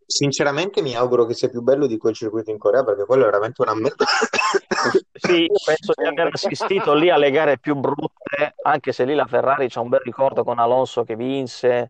Sinceramente 0.10 0.82
mi 0.82 0.96
auguro 0.96 1.25
che 1.25 1.34
sia 1.34 1.50
più 1.50 1.62
bello 1.62 1.86
di 1.86 1.98
quel 1.98 2.13
circuito 2.13 2.50
in 2.50 2.58
Corea 2.58 2.82
perché 2.84 3.04
quello 3.04 3.24
è 3.24 3.25
veramente 3.25 3.62
una 3.62 3.74
merda. 3.74 4.06
Sì, 5.18 5.48
penso 5.66 5.94
di 5.98 6.06
aver 6.06 6.30
assistito 6.32 6.94
lì 6.94 7.10
alle 7.10 7.32
gare 7.32 7.58
più 7.58 7.75
brutte, 7.75 8.56
anche 8.62 8.92
se 8.94 9.04
lì 9.04 9.16
la 9.16 9.25
Ferrari 9.25 9.68
c'ha 9.68 9.82
un 9.82 9.89
bel 9.89 10.01
ricordo 10.01 10.44
con 10.44 10.60
Alonso 10.60 11.04
che 11.04 11.16
vinse. 11.16 11.89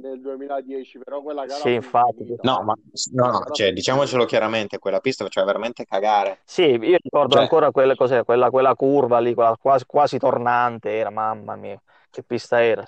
Nel 0.00 0.20
2010, 0.20 0.98
però 0.98 1.20
quella 1.22 1.44
gara 1.44 1.60
Sì, 1.60 1.74
infatti. 1.74 2.34
No, 2.40 2.62
ma 2.62 2.74
no, 3.12 3.30
no, 3.30 3.44
cioè, 3.52 3.72
diciamocelo 3.72 4.24
chiaramente, 4.24 4.78
quella 4.78 4.98
pista 5.00 5.22
faceva 5.24 5.46
veramente 5.46 5.84
cagare. 5.84 6.40
Sì, 6.44 6.62
io 6.62 6.96
ricordo 7.00 7.34
Cioè- 7.34 7.42
ancora 7.42 7.70
quelle, 7.70 7.94
cos'è, 7.94 8.24
quella, 8.24 8.50
quella 8.50 8.74
curva 8.74 9.20
lì, 9.20 9.34
quella 9.34 9.56
quasi, 9.60 9.84
quasi 9.86 10.18
tornante, 10.18 10.90
era, 10.90 11.10
mamma 11.10 11.54
mia, 11.54 11.80
che 12.10 12.22
pista 12.24 12.62
era. 12.62 12.84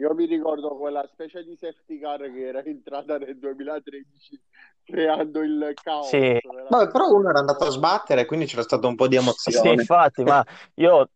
Io 0.00 0.14
mi 0.14 0.24
ricordo 0.24 0.76
quella 0.76 1.06
specie 1.12 1.44
di 1.44 1.56
safety 1.56 1.98
car 1.98 2.20
che 2.20 2.46
era 2.46 2.64
entrata 2.64 3.18
nel 3.18 3.38
2013 3.38 4.40
creando 4.82 5.42
il 5.42 5.78
caos. 5.82 6.08
Sì. 6.10 6.16
veramente. 6.16 6.68
Vabbè, 6.70 6.90
però 6.90 7.10
uno 7.12 7.28
era 7.28 7.38
andato 7.40 7.64
a 7.64 7.70
sbattere, 7.70 8.24
quindi 8.24 8.46
c'era 8.46 8.62
stato 8.62 8.88
un 8.88 8.94
po' 8.94 9.08
di 9.08 9.16
Sì, 9.16 9.18
emozione. 9.20 9.82
infatti, 9.82 10.22
ma 10.24 10.44
io 10.76 11.10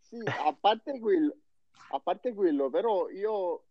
Sì, 0.00 0.16
a 0.36 0.52
parte 0.58 0.98
quello, 0.98 1.34
a 1.88 2.00
parte 2.00 2.34
quello, 2.34 2.70
però 2.70 3.08
io 3.10 3.63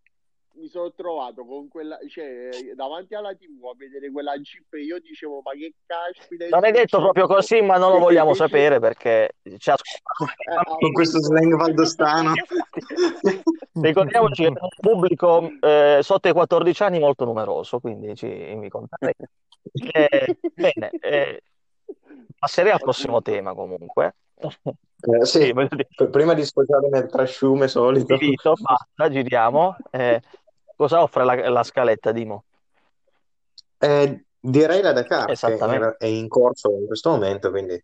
mi 0.55 0.67
sono 0.67 0.91
trovato 0.93 1.45
con 1.45 1.67
quella, 1.67 1.97
cioè, 2.09 2.49
davanti 2.75 3.15
alla 3.15 3.33
TV 3.33 3.65
a 3.65 3.75
vedere 3.75 4.11
quella 4.11 4.37
Jeep 4.37 4.71
e 4.73 4.83
io 4.83 4.99
dicevo, 4.99 5.41
ma 5.41 5.51
che 5.51 5.73
caspita 5.85 6.47
non 6.49 6.65
è 6.65 6.71
detto 6.71 6.99
proprio 6.99 7.27
così, 7.27 7.61
ma 7.61 7.77
non 7.77 7.93
lo 7.93 7.99
vogliamo 7.99 8.33
sapere 8.33 8.79
perché 8.79 9.35
ci 9.57 9.69
ascoltano. 9.69 10.61
Eh, 10.61 10.79
Con 10.79 10.91
questo 10.91 11.19
slang 11.19 11.55
valdostano. 11.55 12.33
Ricordiamoci 13.73 14.43
che 14.43 14.47
è 14.47 14.51
un 14.51 14.67
pubblico 14.79 15.49
eh, 15.59 15.99
sotto 16.01 16.27
i 16.27 16.33
14 16.33 16.83
anni 16.83 16.99
molto 16.99 17.25
numeroso, 17.25 17.79
quindi 17.79 18.15
ci 18.15 18.27
mi 18.27 18.69
contattate. 18.69 19.29
Eh, 19.91 20.37
bene, 20.53 20.89
eh, 20.99 21.41
passerei 22.37 22.73
al 22.73 22.79
prossimo 22.79 23.21
tema 23.21 23.53
comunque. 23.53 24.15
Eh, 25.05 25.25
sì, 25.25 25.53
prima 26.11 26.33
di 26.33 26.45
sfociare 26.45 26.89
nel 26.89 27.07
trasciume 27.07 27.67
solito. 27.67 28.17
finito, 28.17 28.53
basta, 28.59 29.09
giriamo. 29.09 29.75
Eh, 29.91 30.21
cosa 30.75 31.01
offre 31.01 31.23
la, 31.23 31.49
la 31.49 31.63
scaletta, 31.63 32.11
Dimo? 32.11 32.43
Eh, 33.79 34.25
direi 34.39 34.81
la 34.81 34.93
Dakar, 34.93 35.25
che 35.25 35.31
Esattamente. 35.31 35.95
è 35.97 36.05
in 36.05 36.27
corso 36.27 36.71
in 36.71 36.85
questo 36.87 37.09
momento, 37.09 37.49
quindi 37.49 37.81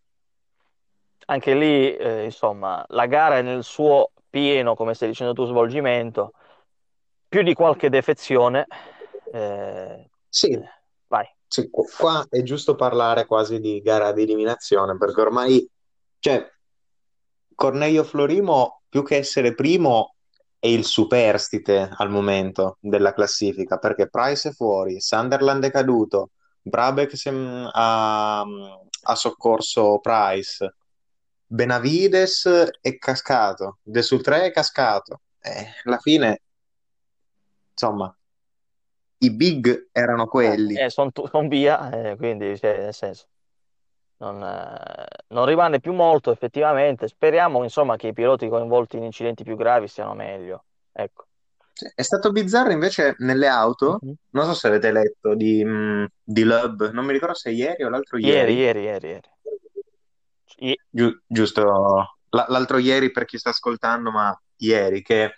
Anche 1.25 1.53
lì, 1.53 1.95
eh, 1.95 2.23
insomma, 2.23 2.83
la 2.89 3.05
gara 3.05 3.37
è 3.37 3.41
nel 3.41 3.63
suo 3.63 4.11
pieno, 4.29 4.75
come 4.75 4.93
stai 4.95 5.09
dicendo 5.09 5.33
tu, 5.33 5.45
svolgimento, 5.45 6.33
più 7.27 7.43
di 7.43 7.53
qualche 7.53 7.89
defezione. 7.89 8.65
eh, 9.31 10.09
sì, 10.27 10.59
vai. 11.07 11.27
sì, 11.47 11.69
qu- 11.69 11.87
qua 11.97 12.25
è 12.29 12.41
giusto 12.41 12.75
parlare 12.75 13.25
quasi 13.25 13.59
di 13.59 13.79
gara 13.81 14.11
di 14.11 14.23
eliminazione, 14.23 14.97
perché 14.97 15.21
ormai, 15.21 15.69
cioè, 16.17 16.51
Cornelio 17.53 18.03
Florimo, 18.03 18.81
più 18.89 19.03
che 19.03 19.17
essere 19.17 19.53
primo, 19.53 20.15
è 20.59 20.67
il 20.67 20.83
superstite 20.83 21.89
al 21.97 22.09
momento 22.09 22.77
della 22.81 23.13
classifica, 23.13 23.77
perché 23.77 24.09
Price 24.09 24.49
è 24.49 24.51
fuori, 24.51 24.99
Sunderland 24.99 25.63
è 25.63 25.71
caduto, 25.71 26.31
Brabeck 26.61 27.15
sem- 27.15 27.69
ha, 27.71 28.41
ha 28.41 29.15
soccorso 29.15 29.99
Price, 29.99 30.75
Benavides 31.45 32.71
è 32.81 32.97
cascato, 32.97 33.79
De 33.81 34.01
Sutre 34.01 34.43
è 34.43 34.51
cascato. 34.51 35.21
Eh, 35.41 35.67
alla 35.85 35.97
fine, 35.97 36.41
insomma, 37.71 38.13
i 39.19 39.31
big 39.31 39.89
erano 39.91 40.27
quelli. 40.27 40.75
Eh, 40.75 40.89
sono 40.89 41.11
via, 41.47 41.89
eh, 41.89 42.17
quindi, 42.17 42.57
cioè, 42.57 42.77
nel 42.79 42.93
senso, 42.93 43.27
non, 44.19 44.41
eh, 44.43 45.05
non 45.29 45.45
rimane 45.45 45.79
più 45.79 45.93
molto 45.93 46.31
effettivamente. 46.31 47.07
Speriamo, 47.07 47.63
insomma, 47.63 47.95
che 47.97 48.07
i 48.07 48.13
piloti 48.13 48.47
coinvolti 48.47 48.97
in 48.97 49.03
incidenti 49.03 49.43
più 49.43 49.55
gravi 49.55 49.87
stiano 49.87 50.13
meglio. 50.13 50.63
Ecco. 50.91 51.25
È 51.95 52.01
stato 52.01 52.31
bizzarro 52.31 52.71
invece 52.71 53.15
nelle 53.19 53.47
auto, 53.47 53.99
Mhm. 54.01 54.13
non 54.31 54.45
so 54.45 54.53
se 54.53 54.67
avete 54.67 54.91
letto 54.91 55.33
di, 55.33 55.63
mh, 55.63 56.07
di 56.23 56.43
Lub, 56.43 56.91
non 56.91 57.05
mi 57.05 57.13
ricordo 57.13 57.35
se 57.35 57.51
ieri 57.51 57.83
o 57.83 57.89
l'altro 57.89 58.17
Ieri, 58.17 58.53
ieri, 58.55 58.81
ieri, 58.81 58.83
ieri, 58.83 59.07
ieri. 59.07 59.29
I- 60.61 60.79
Giu- 60.89 61.21
giusto, 61.25 62.17
la- 62.29 62.45
l'altro 62.49 62.77
ieri 62.79 63.11
per 63.11 63.23
chi 63.25 63.37
sta 63.37 63.49
ascoltando, 63.51 64.11
ma 64.11 64.37
ieri, 64.57 65.01
che 65.01 65.35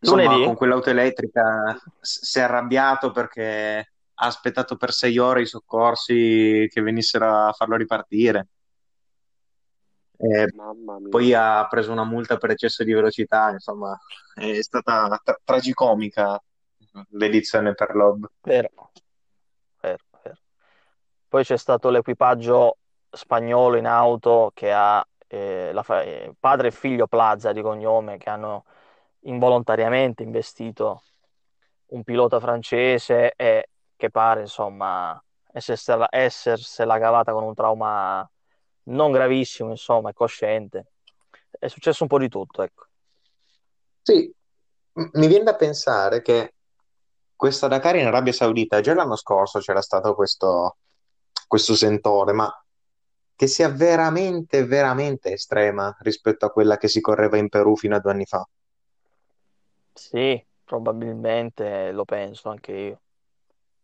insomma 0.00 0.22
Lunedì? 0.22 0.44
con 0.44 0.54
quell'auto 0.54 0.88
elettrica 0.90 1.76
s- 2.00 2.20
si 2.24 2.38
è 2.38 2.42
arrabbiato 2.42 3.10
perché 3.10 3.92
ha 4.20 4.26
aspettato 4.26 4.76
per 4.76 4.92
sei 4.92 5.16
ore 5.18 5.42
i 5.42 5.46
soccorsi 5.46 6.68
che 6.70 6.80
venissero 6.80 7.46
a 7.46 7.52
farlo 7.52 7.76
ripartire. 7.76 8.48
E 10.20 10.52
mia. 10.52 11.08
poi 11.08 11.32
ha 11.32 11.64
preso 11.68 11.92
una 11.92 12.04
multa 12.04 12.36
per 12.38 12.50
eccesso 12.50 12.82
di 12.82 12.92
velocità, 12.92 13.50
insomma, 13.50 13.96
è 14.34 14.60
stata 14.60 15.20
tra- 15.22 15.40
tragicomica 15.44 16.42
l'edizione 17.10 17.74
per 17.74 17.94
Lob. 17.94 18.28
Vero, 18.42 18.90
vero, 19.80 20.04
vero. 20.24 20.38
Poi 21.28 21.44
c'è 21.44 21.56
stato 21.56 21.88
l'equipaggio 21.88 22.78
spagnolo 23.10 23.76
in 23.76 23.86
auto 23.86 24.50
che 24.52 24.72
ha 24.72 25.06
eh, 25.28 25.72
fa- 25.82 26.02
eh, 26.02 26.34
padre 26.38 26.68
e 26.68 26.72
figlio 26.72 27.06
Plaza 27.06 27.52
di 27.52 27.62
cognome 27.62 28.18
che 28.18 28.30
hanno 28.30 28.64
involontariamente 29.20 30.24
investito 30.24 31.02
un 31.90 32.02
pilota 32.02 32.40
francese 32.40 33.34
e 33.36 33.68
che 33.98 34.10
pare 34.10 34.42
insomma 34.42 35.22
essersela, 35.52 36.08
essersela 36.10 36.98
cavata 36.98 37.32
con 37.32 37.42
un 37.42 37.52
trauma 37.54 38.30
non 38.84 39.12
gravissimo, 39.12 39.70
insomma, 39.70 40.10
è 40.10 40.12
cosciente. 40.14 40.92
È 41.50 41.68
successo 41.68 42.04
un 42.04 42.08
po' 42.08 42.18
di 42.18 42.28
tutto, 42.28 42.62
ecco. 42.62 42.86
Sì, 44.00 44.32
mi 44.92 45.26
viene 45.26 45.44
da 45.44 45.56
pensare 45.56 46.22
che 46.22 46.54
questa 47.36 47.68
Dakar 47.68 47.96
in 47.96 48.06
Arabia 48.06 48.32
Saudita, 48.32 48.80
già 48.80 48.94
l'anno 48.94 49.16
scorso 49.16 49.58
c'era 49.58 49.82
stato 49.82 50.14
questo, 50.14 50.76
questo 51.46 51.74
sentore, 51.74 52.32
ma 52.32 52.50
che 53.36 53.46
sia 53.46 53.68
veramente, 53.68 54.64
veramente 54.64 55.32
estrema 55.32 55.94
rispetto 56.00 56.46
a 56.46 56.50
quella 56.50 56.78
che 56.78 56.88
si 56.88 57.00
correva 57.00 57.36
in 57.36 57.48
Perù 57.48 57.76
fino 57.76 57.96
a 57.96 58.00
due 58.00 58.12
anni 58.12 58.24
fa. 58.24 58.48
Sì, 59.92 60.42
probabilmente 60.64 61.92
lo 61.92 62.04
penso 62.04 62.48
anche 62.48 62.72
io. 62.72 63.00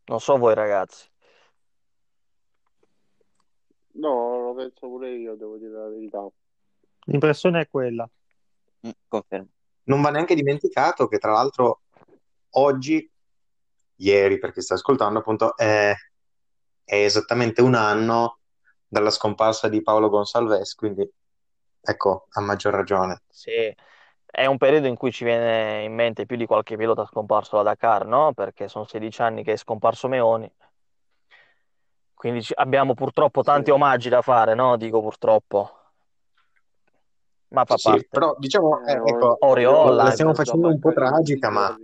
Non 0.07 0.21
so 0.21 0.37
voi 0.37 0.55
ragazzi. 0.55 1.09
No, 3.95 4.41
lo 4.41 4.55
penso 4.55 4.89
pure 4.89 5.11
io, 5.11 5.35
devo 5.35 5.57
dire 5.57 5.73
la 5.73 5.89
verità. 5.89 6.27
L'impressione 7.07 7.61
è 7.63 7.69
quella. 7.69 8.09
Mm, 8.87 8.91
confermo. 9.09 9.49
Non 9.85 10.03
va 10.03 10.11
neanche 10.11 10.35
dimenticato 10.35 11.07
che 11.07 11.19
tra 11.19 11.33
l'altro 11.33 11.83
oggi, 12.51 13.11
ieri 13.97 14.39
per 14.39 14.53
chi 14.53 14.61
sta 14.61 14.75
ascoltando, 14.75 15.21
appunto, 15.21 15.57
è, 15.57 15.95
è 16.85 16.95
esattamente 16.95 17.63
un 17.63 17.75
anno 17.75 18.39
dalla 18.87 19.11
scomparsa 19.11 19.69
di 19.69 19.83
Paolo 19.83 20.09
Gonsalves, 20.09 20.75
quindi 20.75 21.09
ecco, 21.81 22.27
a 22.31 22.41
maggior 22.41 22.75
ragione. 22.75 23.23
Sì, 23.29 23.75
è 24.35 24.47
un 24.47 24.59
periodo 24.59 24.89
in 24.89 24.97
cui 24.97 25.13
ci 25.13 25.23
viene 25.25 25.85
in 25.85 25.95
mente 25.95 26.27
più 26.27 26.37
di 26.37 26.45
qualche 26.47 26.77
pilota 26.77 27.07
scomparso 27.07 27.57
da 27.57 27.63
Dakar, 27.63 28.05
no? 28.07 28.33
Perché 28.33 28.67
sono 28.67 28.85
16 28.85 29.23
anni 29.23 29.45
che 29.45 29.53
è 29.53 29.57
scomparso 29.57 30.09
Meoni. 30.09 30.51
Quindi 32.15 32.45
abbiamo 32.55 32.95
purtroppo 32.95 33.43
tanti 33.43 33.67
Sì. 33.67 33.71
omaggi 33.71 34.09
da 34.09 34.23
fare, 34.23 34.55
no? 34.55 34.77
Dico 34.77 35.01
purtroppo. 35.01 35.79
Ma 37.49 37.65
fa 37.65 37.77
Sì, 37.77 37.91
parte. 37.91 38.09
però 38.11 38.35
diciamo, 38.39 38.85
Eh, 38.85 38.93
eh, 38.93 39.09
ecco, 39.11 39.37
Oriola, 39.41 40.03
la 40.05 40.11
stiamo 40.11 40.35
facendo 40.35 40.69
un 40.69 40.79
po' 40.81 40.93
tragica, 40.93 41.51
ma. 41.51 41.77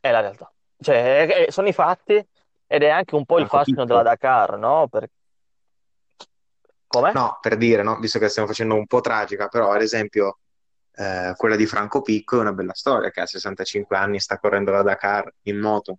È 0.00 0.10
la 0.10 0.20
realtà. 0.20 0.52
Cioè, 0.80 1.26
è- 1.26 1.46
è- 1.46 1.50
sono 1.50 1.66
i 1.66 1.72
fatti 1.72 2.24
ed 2.66 2.82
è 2.82 2.88
anche 2.88 3.16
un 3.16 3.24
po' 3.24 3.38
il 3.38 3.46
Franco 3.46 3.64
fascino 3.64 3.84
della. 3.84 4.02
Dakar, 4.02 4.56
no? 4.56 4.86
Per... 4.88 5.08
Come? 6.88 7.12
No, 7.12 7.38
per 7.40 7.56
dire, 7.56 7.82
no? 7.82 7.98
Visto 7.98 8.18
che 8.18 8.28
stiamo 8.28 8.48
facendo 8.48 8.74
un 8.74 8.86
po' 8.86 9.00
tragica, 9.00 9.48
però 9.48 9.72
ad 9.72 9.82
esempio 9.82 10.38
eh, 10.94 11.32
quella 11.36 11.56
di 11.56 11.66
Franco 11.66 12.02
Picco 12.02 12.36
è 12.38 12.40
una 12.40 12.52
bella 12.52 12.74
storia, 12.74 13.10
che 13.10 13.20
a 13.20 13.26
65 13.26 13.96
anni 13.96 14.20
sta 14.20 14.38
correndo 14.38 14.70
la 14.72 14.82
Dakar 14.82 15.32
in 15.42 15.58
moto. 15.58 15.98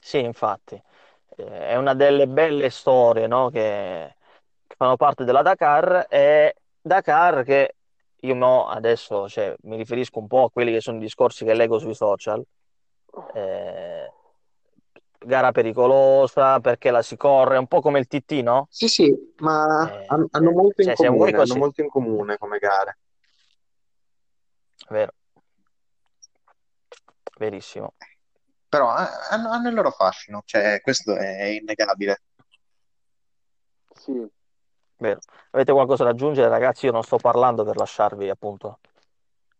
Sì, 0.00 0.18
infatti. 0.18 0.80
Eh, 1.36 1.68
È 1.68 1.76
una 1.76 1.94
delle 1.94 2.26
belle 2.26 2.70
storie, 2.70 3.26
no? 3.26 3.50
Che, 3.50 4.16
che 4.66 4.74
fanno 4.76 4.96
parte 4.96 5.24
della 5.24 5.42
Dakar 5.42 6.06
e 6.08 6.54
Dakar 6.80 7.44
che 7.44 7.74
io 8.22 8.34
mo 8.34 8.68
adesso 8.68 9.28
cioè, 9.28 9.54
mi 9.62 9.76
riferisco 9.76 10.18
un 10.18 10.26
po' 10.26 10.44
a 10.44 10.50
quelli 10.50 10.72
che 10.72 10.80
sono 10.80 10.98
i 10.98 11.00
discorsi 11.00 11.44
che 11.44 11.54
leggo 11.54 11.78
sui 11.78 11.94
social. 11.94 12.42
Eh, 13.34 14.12
gara 15.24 15.52
pericolosa 15.52 16.60
perché 16.60 16.90
la 16.90 17.02
si 17.02 17.16
corre, 17.16 17.58
un 17.58 17.66
po' 17.66 17.80
come 17.80 17.98
il 17.98 18.06
TT, 18.06 18.32
no? 18.42 18.66
Sì, 18.70 18.88
sì, 18.88 19.34
ma 19.38 20.00
Eh, 20.00 20.04
han- 20.08 20.26
hanno 20.30 20.50
molto 20.52 20.82
in 20.82 20.94
cioè, 20.94 21.08
vuoi 21.08 21.30
comune, 21.32 21.42
hanno 21.42 21.56
molto 21.56 21.82
in 21.82 21.88
comune 21.88 22.38
come 22.38 22.58
gare. 22.58 22.98
vero, 24.88 25.12
verissimo. 27.38 27.94
Però 28.68 28.96
eh, 28.96 29.06
hanno, 29.30 29.50
hanno 29.50 29.68
il 29.68 29.74
loro 29.74 29.90
fascino, 29.90 30.42
cioè 30.44 30.80
questo 30.80 31.16
è 31.16 31.44
innegabile. 31.44 32.22
Sì. 33.94 34.26
Vero. 34.96 35.18
Avete 35.50 35.72
qualcosa 35.72 36.04
da 36.04 36.10
aggiungere, 36.10 36.48
ragazzi? 36.48 36.86
Io 36.86 36.92
non 36.92 37.02
sto 37.02 37.16
parlando 37.16 37.64
per 37.64 37.76
lasciarvi 37.76 38.28
appunto 38.28 38.80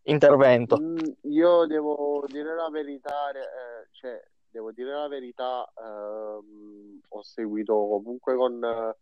intervento. 0.03 0.79
Mm, 0.79 0.99
io 1.23 1.67
devo 1.67 2.25
dire 2.27 2.55
la 2.55 2.69
verità, 2.71 3.31
eh, 3.31 3.89
cioè, 3.93 4.23
devo 4.51 4.73
dire 4.73 4.93
la 4.93 5.09
verità, 5.09 5.71
ehm, 5.77 7.01
ho 7.09 7.23
seguito 7.23 7.75
comunque 7.75 8.35
con 8.35 8.63
eh, 8.63 8.95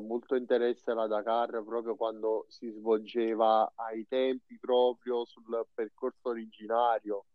molto 0.00 0.34
interesse 0.34 0.92
la 0.92 1.06
Dakar 1.06 1.62
proprio 1.64 1.96
quando 1.96 2.44
si 2.48 2.70
svolgeva 2.70 3.72
ai 3.76 4.06
tempi 4.06 4.58
proprio 4.58 5.24
sul 5.24 5.66
percorso 5.72 6.28
originario. 6.28 7.26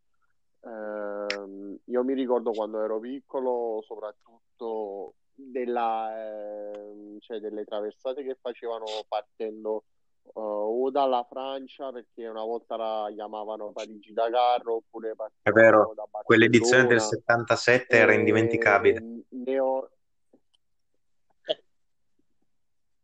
Ehm, 0.62 1.77
io 1.86 2.04
mi 2.04 2.13
ricordo 2.13 2.51
quando 2.51 2.82
ero 2.82 3.00
piccolo, 3.00 3.82
soprattutto 3.86 5.16
della, 5.34 6.74
ehm, 6.74 7.20
cioè 7.20 7.39
delle 7.39 7.63
traversate 7.63 8.24
che 8.24 8.38
facevano 8.39 8.86
partendo 9.08 9.84
eh, 10.27 10.39
o 10.39 10.89
dalla 10.91 11.25
Francia, 11.29 11.91
perché 11.91 12.27
una 12.27 12.43
volta 12.43 12.75
la 12.75 13.09
chiamavano 13.13 13.72
Parigi-Dakar, 13.72 14.68
oppure 14.68 15.16
È 15.42 15.51
vero, 15.51 15.94
da 15.96 16.07
quell'edizione 16.24 16.85
del 16.85 16.98
Barcellona. 16.98 17.46
77 17.46 17.96
era 17.96 18.13
indimenticabile. 18.13 19.24
Ne 19.29 19.59
ho, 19.59 19.90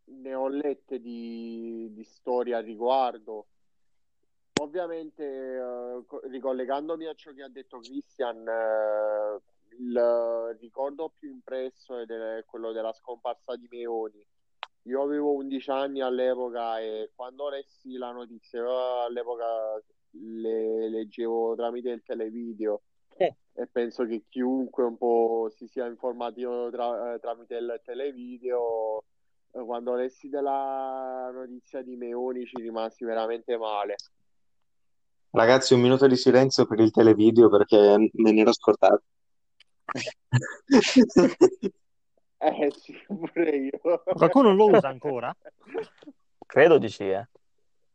ne 0.05 0.33
ho 0.33 0.47
lette 0.47 0.99
di, 0.99 1.89
di 1.93 2.03
storie 2.03 2.55
a 2.55 2.59
riguardo. 2.59 3.47
Ovviamente, 4.62 5.23
eh, 5.23 6.03
co- 6.05 6.21
ricollegandomi 6.25 7.07
a 7.07 7.13
ciò 7.15 7.33
che 7.33 7.43
ha 7.43 7.49
detto 7.49 7.79
Christian, 7.79 8.47
eh, 8.47 9.41
il 9.79 10.57
ricordo 10.59 11.12
più 11.17 11.29
impresso 11.31 11.97
è 11.97 12.43
quello 12.45 12.71
della 12.71 12.93
scomparsa 12.93 13.55
di 13.55 13.67
Meoni. 13.69 14.25
Io 14.84 15.02
avevo 15.02 15.34
11 15.34 15.69
anni 15.69 16.02
all'epoca 16.02 16.80
e 16.80 17.12
quando 17.15 17.50
lessi 17.50 17.96
la 17.96 18.12
notizia, 18.12 18.60
io 18.60 19.04
all'epoca 19.04 19.82
le 20.12 20.89
leggevo 20.89 21.56
tramite 21.56 21.89
il 21.89 22.04
televideo 22.04 22.82
Eh, 23.15 23.36
e 23.54 23.67
penso 23.67 24.06
che 24.06 24.24
chiunque 24.28 24.84
un 24.84 24.98
po' 24.98 25.52
si 25.56 25.67
sia 25.67 25.86
informato 25.86 26.69
tra- 26.72 27.13
eh, 27.13 27.19
tramite 27.19 27.56
il 27.56 27.82
televideo, 27.84 29.04
eh, 29.52 29.63
quando 29.63 29.96
lessi 29.96 30.28
della 30.28 31.30
notizia 31.32 31.82
di 31.82 31.96
Meoni 31.96 32.46
ci 32.46 32.58
rimasi 32.58 33.06
veramente 33.06 33.56
male. 33.58 33.96
Ragazzi, 35.30 35.74
un 35.74 35.82
minuto 35.82 36.08
di 36.08 36.15
silenzio 36.15 36.65
per 36.65 36.80
il 36.80 36.91
televideo 36.91 37.50
perché 37.50 38.10
me 38.12 38.32
ne 38.32 38.41
ero 38.41 38.52
scordato. 38.52 39.04
Eh 42.45 42.71
sì, 42.71 42.93
pure 43.08 43.49
io. 43.56 43.79
Qualcuno 44.03 44.53
lo 44.53 44.65
usa 44.67 44.89
ancora? 44.89 45.34
credo 46.45 46.77
di 46.77 46.89
sì, 46.89 47.10
eh. 47.10 47.27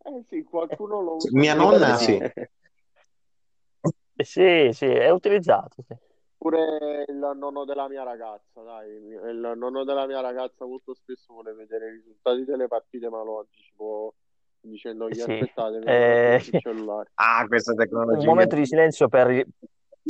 Eh 0.05 0.23
sì, 0.27 0.43
qualcuno 0.43 1.03
lo 1.03 1.15
usa 1.17 1.29
Mia 1.33 1.55
nonna 1.55 1.95
sì. 1.97 2.17
Eh, 2.17 2.51
Sì, 4.25 4.71
sì, 4.73 4.87
è 4.87 5.11
utilizzato. 5.11 5.83
sì. 5.87 5.95
Pure 6.39 7.05
il 7.09 7.15
nonno 7.17 7.65
della 7.65 7.89
mia 7.89 8.05
ragazza, 8.05 8.63
dai, 8.63 8.89
il 8.91 9.53
nonno 9.57 9.85
della 9.85 10.07
mia 10.07 10.21
ragazza 10.21 10.65
molto 10.65 10.95
spesso 10.95 11.33
vuole 11.33 11.53
vedere 11.53 11.89
i 11.89 11.91
risultati 11.97 12.45
delle 12.45 12.69
partite, 12.69 13.09
ma 13.09 13.23
lo 13.23 13.41
anticipo 13.41 14.15
dicendogli 14.61 15.15
Sì. 15.15 15.33
aspettate, 15.33 15.79
Eh, 15.85 16.37
il 16.37 16.61
cellulare. 16.61 17.11
Ah, 17.15 17.45
questa 17.47 17.73
Un 17.73 17.79
tecnologia. 17.79 18.27
momento 18.27 18.55
di 18.55 18.67
silenzio 18.67 19.09
per... 19.09 19.45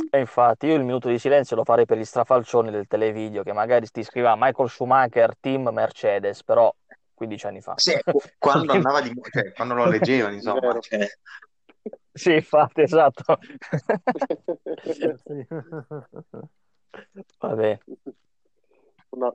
E 0.09 0.19
infatti 0.19 0.67
io 0.67 0.75
il 0.75 0.83
minuto 0.83 1.07
di 1.09 1.19
silenzio 1.19 1.55
lo 1.55 1.63
farei 1.63 1.85
per 1.85 1.97
gli 1.97 2.05
strafalcioni 2.05 2.71
del 2.71 2.87
televideo 2.87 3.43
che 3.43 3.53
magari 3.53 3.87
ti 3.87 4.03
scriveva 4.03 4.35
Michael 4.37 4.69
Schumacher, 4.69 5.35
team 5.39 5.69
Mercedes, 5.71 6.43
però 6.43 6.73
15 7.13 7.45
anni 7.47 7.61
fa. 7.61 7.73
Sì, 7.77 7.97
quando 8.37 8.73
andava 8.73 9.01
di... 9.01 9.13
cioè, 9.29 9.51
quando 9.53 9.73
lo 9.73 9.85
leggevano, 9.85 10.33
insomma. 10.33 10.79
Cioè. 10.79 11.07
Sì, 12.11 12.33
infatti, 12.33 12.81
esatto. 12.81 13.39
Vabbè. 17.39 17.79
Una, 19.09 19.33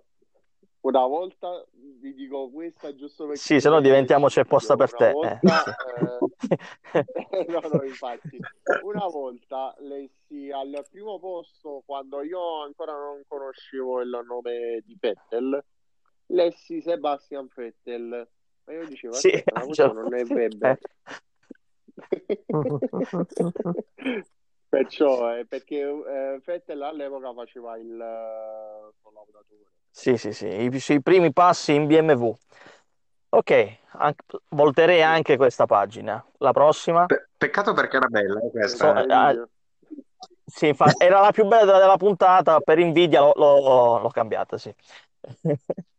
una 0.84 1.06
volta 1.06 1.64
vi 1.72 2.12
dico 2.12 2.50
questa 2.50 2.94
giusto 2.94 3.24
perché 3.24 3.40
Sì, 3.40 3.60
se 3.60 3.70
no 3.70 3.80
diventiamo 3.80 4.26
c'è 4.26 4.44
posta 4.44 4.76
per 4.76 4.92
te. 4.92 5.08
Eh, 5.08 5.12
volta, 5.12 5.40
sì. 5.40 5.70
eh, 6.92 7.46
no, 7.48 7.60
no, 7.60 7.82
infatti, 7.84 8.38
una 8.82 9.06
volta 9.06 9.74
lessi 9.78 10.50
al 10.50 10.84
primo 10.90 11.18
posto 11.18 11.82
quando 11.86 12.20
io 12.22 12.60
ancora 12.62 12.92
non 12.92 13.22
conoscevo 13.26 14.02
il 14.02 14.20
nome 14.26 14.82
di 14.84 14.94
Vettel, 15.00 15.64
lessi 16.26 16.82
Sebastian 16.82 17.48
Vettel. 17.54 18.28
Ma 18.66 18.72
io 18.72 18.86
dicevo, 18.86 19.14
Sì, 19.14 19.28
aspetta, 19.28 19.72
certo- 19.72 19.94
non 19.94 20.14
è 20.14 20.22
Weber. 20.24 20.78
Perciò, 24.68 25.36
eh, 25.36 25.46
perché 25.46 25.80
eh, 25.80 26.40
Vettel 26.44 26.82
all'epoca 26.82 27.32
faceva 27.32 27.78
il 27.78 27.92
eh, 27.92 28.92
collaudatore. 29.00 29.70
Sì, 29.96 30.16
sì, 30.16 30.32
sì, 30.32 30.46
i, 30.46 30.80
sui 30.80 31.00
primi 31.00 31.32
passi 31.32 31.72
in 31.72 31.86
BMW. 31.86 32.36
Ok, 33.28 33.76
an- 33.92 34.12
volterei 34.48 35.02
anche 35.02 35.36
questa 35.36 35.66
pagina. 35.66 36.22
La 36.38 36.50
prossima? 36.52 37.06
Pe- 37.06 37.28
peccato 37.36 37.72
perché 37.74 37.96
era 37.98 38.06
bella 38.08 38.40
eh, 38.40 38.48
So- 38.48 38.50
questa. 38.50 39.00
eh, 39.00 39.06
eh. 39.06 39.12
ah, 39.14 39.48
sì, 40.46 40.66
infatti, 40.66 41.04
era 41.04 41.20
la 41.20 41.30
più 41.30 41.46
bella 41.46 41.64
della, 41.64 41.78
della 41.78 41.96
puntata, 41.96 42.58
per 42.60 42.80
invidia 42.80 43.20
l'ho, 43.20 43.32
l'ho- 43.36 43.98
l'ho 44.00 44.08
cambiata, 44.10 44.58
sì. 44.58 44.74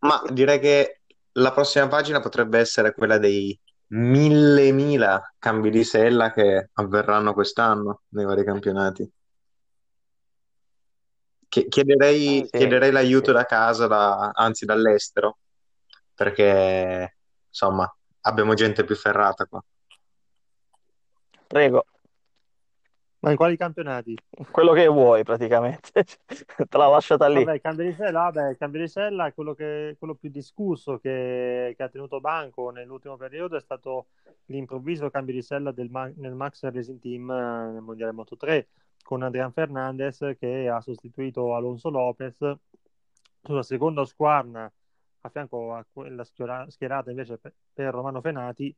Ma 0.00 0.22
direi 0.32 0.58
che 0.58 1.00
la 1.32 1.52
prossima 1.52 1.86
pagina 1.88 2.20
potrebbe 2.20 2.58
essere 2.58 2.94
quella 2.94 3.18
dei 3.18 3.58
mille 3.88 4.72
mila 4.72 5.20
cambi 5.38 5.68
di 5.70 5.84
sella 5.84 6.32
che 6.32 6.70
avverranno 6.72 7.34
quest'anno 7.34 8.02
nei 8.08 8.24
vari 8.24 8.44
campionati. 8.44 9.10
Chiederei, 11.50 12.42
Ah, 12.42 12.44
sì, 12.44 12.50
chiederei 12.58 12.92
l'aiuto 12.92 13.26
sì. 13.26 13.32
da 13.32 13.44
casa, 13.44 13.88
da- 13.88 14.30
anzi 14.32 14.64
dall'estero, 14.64 15.38
perché 16.14 17.16
insomma 17.48 17.92
abbiamo 18.20 18.54
gente 18.54 18.84
più 18.84 18.94
ferrata 18.94 19.46
qua. 19.46 19.60
Prego. 21.48 21.84
Ma 23.22 23.30
in 23.30 23.36
quali 23.36 23.56
campionati? 23.56 24.16
Quello 24.50 24.72
che 24.72 24.86
vuoi 24.86 25.24
praticamente, 25.24 25.90
te 26.24 26.78
l'ha 26.78 26.86
lasciata 26.86 27.28
lì. 27.28 27.44
Vabbè, 27.44 27.54
il 27.56 27.60
Cambirisella, 27.60 28.20
vabbè, 28.30 28.48
il 28.50 28.56
Cambirisella 28.56 29.26
è 29.26 29.34
quello, 29.34 29.52
che, 29.54 29.96
quello 29.98 30.14
più 30.14 30.30
discusso 30.30 30.98
che, 30.98 31.74
che 31.76 31.82
ha 31.82 31.88
tenuto 31.88 32.20
banco 32.20 32.70
nell'ultimo 32.70 33.16
periodo 33.16 33.56
è 33.56 33.60
stato 33.60 34.06
l'improvviso 34.46 35.10
Cambirisella 35.10 35.70
del, 35.70 35.90
nel 36.16 36.34
Max 36.34 36.62
Racing 36.62 36.98
Team 37.00 37.30
eh, 37.30 37.72
nel 37.72 37.82
Mondiale 37.82 38.12
Moto 38.12 38.36
3 38.36 38.68
con 39.02 39.22
Adrian 39.22 39.52
Fernandez 39.52 40.36
che 40.38 40.68
ha 40.68 40.80
sostituito 40.80 41.54
Alonso 41.54 41.90
Lopez 41.90 42.38
sulla 43.42 43.62
seconda 43.62 44.04
squarna 44.04 44.70
a 45.22 45.28
fianco 45.28 45.74
a 45.74 45.84
quella 45.90 46.24
schierata 46.24 47.10
invece 47.10 47.38
per, 47.38 47.52
Romano 47.92 48.20
Fenati 48.20 48.74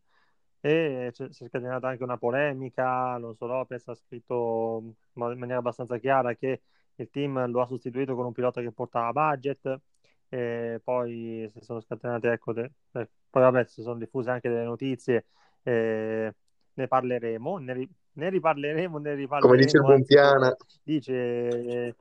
e 0.61 1.11
si 1.13 1.25
è 1.25 1.33
scatenata 1.33 1.89
anche 1.89 2.03
una 2.05 2.17
polemica. 2.19 3.13
Alonso 3.13 3.47
Lopez 3.47 3.89
ha 3.89 3.95
scritto 3.95 4.95
in 5.15 5.23
maniera 5.39 5.59
abbastanza 5.59 5.99
chiara 5.99 6.35
che 6.35 6.63
il 6.97 7.11
team 7.11 7.51
lo 7.51 7.61
ha 7.63 7.67
sostituito 7.67 8.15
con 8.15 8.27
un 8.27 8.33
pilota 8.33 8.61
che 8.61 8.73
portava 8.73 9.13
budget. 9.13 9.81
E 10.29 10.81
poi 10.83 11.51
si 11.53 11.61
sono 11.61 11.81
scatenate, 11.81 12.33
ecco, 12.33 12.53
de... 12.53 12.71
eh, 12.93 13.11
poi 13.29 13.43
vabbè, 13.43 13.65
si 13.65 13.83
sono 13.83 13.99
diffuse 13.99 14.31
anche 14.31 14.49
delle 14.49 14.65
notizie. 14.65 15.27
Eh, 15.63 16.35
ne 16.75 16.89
parleremo, 16.89 17.59
ne. 17.59 17.89
Ne, 18.15 18.29
riparleremo, 18.31 18.99
ne 18.99 19.15
riparleremo. 19.15 19.53
Come 19.53 19.57
dice 19.57 19.77
il 19.77 19.83
buon 19.83 20.05
Piana. 20.05 20.57
Dice 20.83 21.13
eh, 21.13 21.95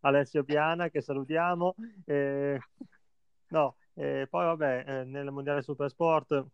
Alessio 0.00 0.44
Piana, 0.44 0.88
che 0.88 1.00
salutiamo. 1.00 1.74
Eh, 2.04 2.58
no, 3.48 3.76
poi 3.94 4.26
vabbè, 4.28 4.84
eh, 4.86 5.04
nel 5.04 5.30
Mondiale 5.30 5.62
Supersport 5.62 6.46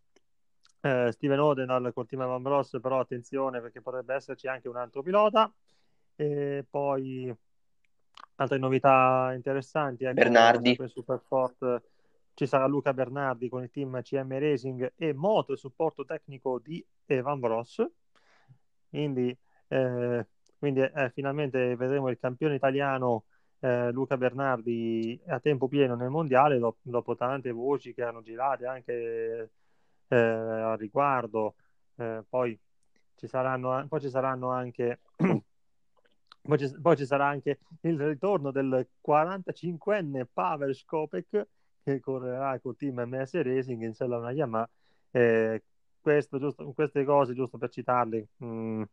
eh, 0.81 1.09
Steven 1.11 1.39
Odenal 1.39 1.91
col 1.93 2.07
team 2.07 2.21
Evan 2.21 2.41
Bros, 2.41 2.77
però 2.81 2.99
attenzione 2.99 3.61
perché 3.61 3.81
potrebbe 3.81 4.15
esserci 4.15 4.47
anche 4.47 4.67
un 4.67 4.77
altro 4.77 5.01
pilota. 5.01 5.51
E 6.15 6.65
poi 6.69 7.33
altre 8.35 8.57
novità 8.57 9.31
interessanti. 9.33 10.03
Ecco, 10.05 10.13
Bernardi. 10.13 10.77
Supersport 10.87 11.81
ci 12.33 12.45
sarà 12.45 12.67
Luca 12.67 12.93
Bernardi 12.93 13.49
con 13.49 13.63
il 13.63 13.69
team 13.69 14.01
CM 14.01 14.37
Racing 14.39 14.93
e 14.95 15.13
moto 15.13 15.53
e 15.53 15.57
supporto 15.57 16.05
tecnico 16.05 16.59
di 16.59 16.85
Evan 17.05 17.39
Bros. 17.39 17.85
Quindi, 18.89 19.35
eh, 19.67 20.27
quindi 20.57 20.81
eh, 20.81 21.11
finalmente 21.13 21.75
vedremo 21.75 22.09
il 22.09 22.17
campione 22.19 22.55
italiano 22.55 23.25
eh, 23.59 23.91
Luca 23.91 24.17
Bernardi 24.17 25.19
a 25.27 25.39
tempo 25.39 25.67
pieno 25.67 25.95
nel 25.95 26.09
mondiale 26.09 26.57
dopo, 26.59 26.79
dopo 26.81 27.15
tante 27.15 27.51
voci 27.51 27.93
che 27.93 28.03
hanno 28.03 28.21
girato 28.21 28.67
anche 28.67 29.51
eh, 30.07 30.15
a 30.17 30.75
riguardo. 30.75 31.55
Eh, 31.95 32.23
poi, 32.27 32.57
ci 33.15 33.27
saranno, 33.27 33.85
poi 33.87 34.01
ci 34.01 34.09
saranno 34.09 34.49
anche 34.49 35.01
poi 36.41 36.57
ci, 36.57 36.79
poi 36.81 36.97
ci, 36.97 37.05
sarà 37.05 37.27
anche 37.27 37.59
il 37.81 37.99
ritorno 37.99 38.51
del 38.51 38.87
45enne 39.05 40.25
Pavel 40.31 40.73
Skopek 40.73 41.47
che 41.83 41.99
correrà 41.99 42.59
col 42.59 42.75
team 42.75 43.01
MS 43.05 43.41
Racing 43.41 43.81
in 43.83 43.93
sella 43.93 44.17
una 44.17 44.31
Yamaha. 44.31 44.69
Eh, 45.11 45.63
questo, 46.01 46.39
giusto, 46.39 46.71
queste 46.73 47.03
cose, 47.03 47.33
giusto 47.33 47.57
per 47.57 47.69
citarle, 47.69 48.27
mh, 48.37 48.45
mm, 48.45 48.83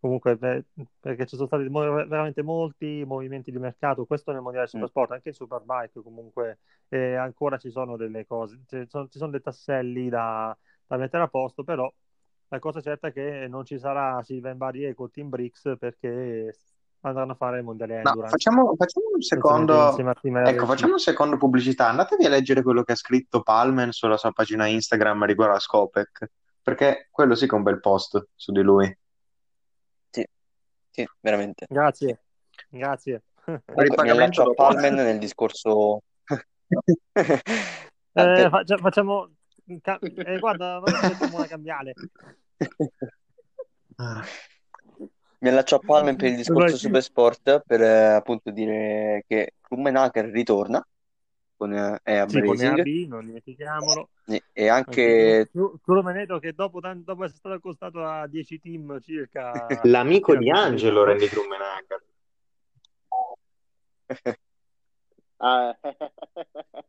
comunque 0.00 0.36
per, 0.36 0.64
perché 1.00 1.26
ci 1.26 1.36
sono 1.36 1.48
stati 1.48 1.68
veramente 1.68 2.42
molti 2.42 3.04
movimenti 3.06 3.50
di 3.50 3.58
mercato, 3.58 4.06
questo 4.06 4.32
nel 4.32 4.40
mondiale 4.40 4.66
mm. 4.66 4.70
Supersport, 4.70 5.12
anche 5.12 5.28
in 5.28 5.34
Superbike 5.34 6.02
comunque 6.02 6.58
eh, 6.88 7.14
ancora 7.14 7.58
ci 7.58 7.70
sono 7.70 7.96
delle 7.96 8.26
cose, 8.26 8.60
ci 8.66 8.84
sono, 8.88 9.08
ci 9.08 9.18
sono 9.18 9.30
dei 9.30 9.42
tasselli 9.42 10.08
da, 10.08 10.56
da, 10.86 10.96
mettere 10.96 11.24
a 11.24 11.28
posto, 11.28 11.64
però 11.64 11.92
la 12.48 12.58
cosa 12.58 12.80
certa 12.80 13.08
è 13.08 13.12
che 13.12 13.46
non 13.48 13.64
ci 13.64 13.78
sarà 13.78 14.22
Sylvain 14.22 14.56
Barrier 14.56 14.94
con 14.94 15.10
Team 15.10 15.28
Brix 15.28 15.76
perché 15.78 16.54
andranno 17.00 17.32
a 17.32 17.36
fare 17.36 17.58
il 17.58 17.64
mondiale 17.64 18.02
no, 18.02 18.26
facciamo, 18.26 18.74
facciamo, 18.76 19.06
un 19.14 19.20
secondo 19.20 19.96
ecco, 20.44 20.66
facciamo 20.66 20.92
un 20.94 20.98
secondo 20.98 21.36
pubblicità. 21.36 21.88
Andatevi 21.88 22.24
a 22.24 22.28
leggere 22.28 22.62
quello 22.62 22.82
che 22.82 22.92
ha 22.92 22.96
scritto 22.96 23.42
Palmen 23.42 23.92
sulla 23.92 24.16
sua 24.16 24.32
pagina 24.32 24.66
Instagram 24.66 25.24
riguardo 25.24 25.56
a 25.56 25.60
Scopec 25.60 26.30
perché 26.68 27.08
quello 27.10 27.34
sì 27.34 27.46
che 27.46 27.54
è 27.54 27.58
un 27.58 27.62
bel 27.62 27.80
post 27.80 28.28
su 28.34 28.52
di 28.52 28.62
lui 28.62 28.96
sì, 30.98 31.08
veramente. 31.20 31.64
Grazie, 31.68 32.22
grazie. 32.68 33.22
Comunque, 33.44 34.02
mi 34.02 34.10
allaccio 34.10 34.42
a 34.42 34.52
Palmen 34.52 34.94
nel 34.94 35.18
discorso... 35.18 36.02
eh, 37.12 38.50
facciamo... 38.80 39.30
Eh, 39.64 39.80
guarda, 40.40 40.82
facciamo 40.84 41.36
una 41.36 41.46
cambiale. 41.46 41.94
Mi 45.38 45.48
allaccio 45.48 45.76
a 45.76 45.78
Palmen 45.78 46.16
per 46.16 46.30
il 46.30 46.36
discorso 46.36 46.76
Super 46.76 47.00
Sport 47.00 47.62
per 47.64 47.80
eh, 47.80 48.14
appunto 48.14 48.50
dire 48.50 49.22
che 49.28 49.54
Rummenacher 49.68 50.24
ritorna 50.24 50.84
con 51.58 51.74
eh, 51.74 52.00
Eab 52.04 52.28
sì. 52.28 52.40
Con 52.40 52.58
EAB, 52.58 53.08
non 53.08 53.26
dimentichiamolo. 53.26 54.08
E, 54.26 54.44
e 54.52 54.68
anche... 54.68 55.50
Solo 55.82 56.02
Meneto 56.04 56.38
che 56.38 56.52
dopo, 56.52 56.78
dopo, 56.80 57.24
essere 57.24 57.38
stato 57.38 57.56
accostato 57.56 58.04
a 58.04 58.28
10 58.28 58.60
team 58.60 59.00
circa... 59.00 59.66
L'amico 59.82 60.36
di 60.36 60.48
Angelo, 60.50 61.02
Randy 61.02 61.26
Grummenacher. 61.26 62.04
ah, 65.38 65.76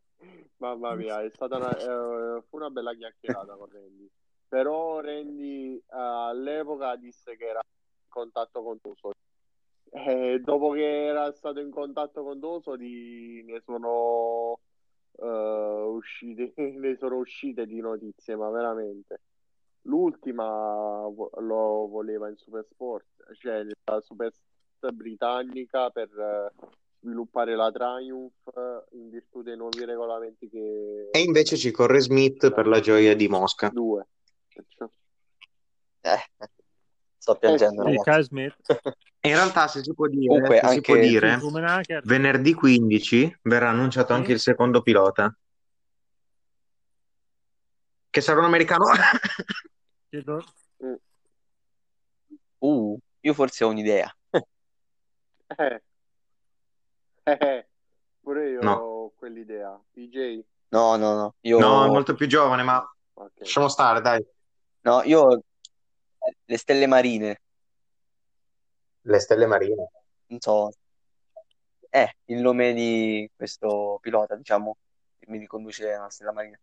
mamma 0.58 0.94
mia, 0.94 1.20
è 1.22 1.30
stata 1.30 1.56
una, 1.56 1.76
eh, 1.76 2.42
fu 2.48 2.56
una 2.56 2.70
bella 2.70 2.94
chiacchierata 2.94 3.56
con 3.56 3.68
Randy. 3.72 4.08
Però 4.46 5.00
Randy 5.00 5.82
uh, 5.84 5.96
all'epoca 5.96 6.94
disse 6.96 7.36
che 7.36 7.46
era 7.46 7.60
in 7.62 8.08
contatto 8.08 8.62
con 8.62 8.80
Tuso. 8.80 9.10
E 9.92 10.40
dopo 10.42 10.70
che 10.70 11.06
era 11.06 11.32
stato 11.32 11.58
in 11.58 11.70
contatto 11.70 12.22
con 12.22 12.38
Dosoli 12.38 13.42
ne 13.44 13.60
sono 13.64 14.60
uh, 15.10 15.26
uscite, 15.26 16.52
ne 16.56 16.96
sono 16.96 17.16
uscite 17.16 17.66
di 17.66 17.80
notizie, 17.80 18.36
ma 18.36 18.48
veramente. 18.50 19.20
L'ultima 19.82 21.02
lo 21.06 21.88
voleva 21.88 22.28
in 22.28 22.36
Supersport, 22.36 23.34
cioè 23.38 23.64
la 23.84 24.00
Supersport 24.00 24.92
britannica 24.92 25.90
per 25.90 26.52
sviluppare 27.00 27.56
la 27.56 27.70
Triumph 27.72 28.86
in 28.92 29.08
virtù 29.08 29.42
dei 29.42 29.56
nuovi 29.56 29.84
regolamenti 29.84 30.48
che... 30.48 31.08
E 31.10 31.20
invece 31.20 31.56
ci 31.56 31.70
corre 31.70 32.00
Smith 32.00 32.52
per 32.52 32.66
la 32.66 32.80
gioia 32.80 33.16
di 33.16 33.26
Mosca. 33.26 33.70
Due. 33.70 34.06
Eh, 36.02 36.46
sto 37.20 37.36
piangendo. 37.36 37.84
Eh, 37.84 38.00
sì, 38.02 38.22
Smith. 38.22 38.56
In 39.22 39.34
realtà, 39.34 39.68
se 39.68 39.82
si 39.82 39.92
può 39.92 40.06
dire, 40.06 40.26
Comunque, 40.26 40.60
se 40.62 40.68
si 40.68 40.80
può 40.80 40.96
dire 40.96 41.38
venerdì 42.04 42.54
15 42.54 43.40
verrà 43.42 43.68
annunciato 43.68 44.14
anche 44.14 44.32
il 44.32 44.40
secondo 44.40 44.80
pilota, 44.80 45.36
che 48.08 48.20
sarà 48.22 48.38
un 48.38 48.46
americano. 48.46 48.86
uh, 52.58 52.98
io 53.20 53.34
forse 53.34 53.64
ho 53.64 53.68
un'idea. 53.68 54.12
Eh. 55.56 55.82
Eh, 57.24 57.68
pure 58.20 58.50
io 58.50 58.60
no. 58.62 58.72
ho 58.72 59.12
quell'idea. 59.14 59.78
PJ? 59.92 60.42
No, 60.68 60.96
no, 60.96 61.14
no. 61.14 61.34
Io... 61.40 61.58
No, 61.58 61.84
è 61.84 61.88
molto 61.88 62.14
più 62.14 62.26
giovane, 62.26 62.62
ma 62.62 62.78
okay. 63.12 63.30
lasciamo 63.40 63.68
stare, 63.68 64.00
dai. 64.00 64.24
No, 64.82 65.02
io 65.02 65.42
le 66.44 66.56
stelle 66.56 66.86
marine. 66.86 67.40
Le 69.02 69.18
stelle 69.18 69.46
marine. 69.46 69.88
Non 70.26 70.40
so, 70.40 70.72
è 71.90 72.08
il 72.26 72.40
nome 72.40 72.72
di 72.72 73.28
questo 73.34 73.98
pilota, 74.00 74.36
diciamo, 74.36 74.76
che 75.18 75.26
mi 75.28 75.38
riconduce 75.38 75.92
alla 75.92 76.08
stella 76.08 76.32
marina. 76.32 76.58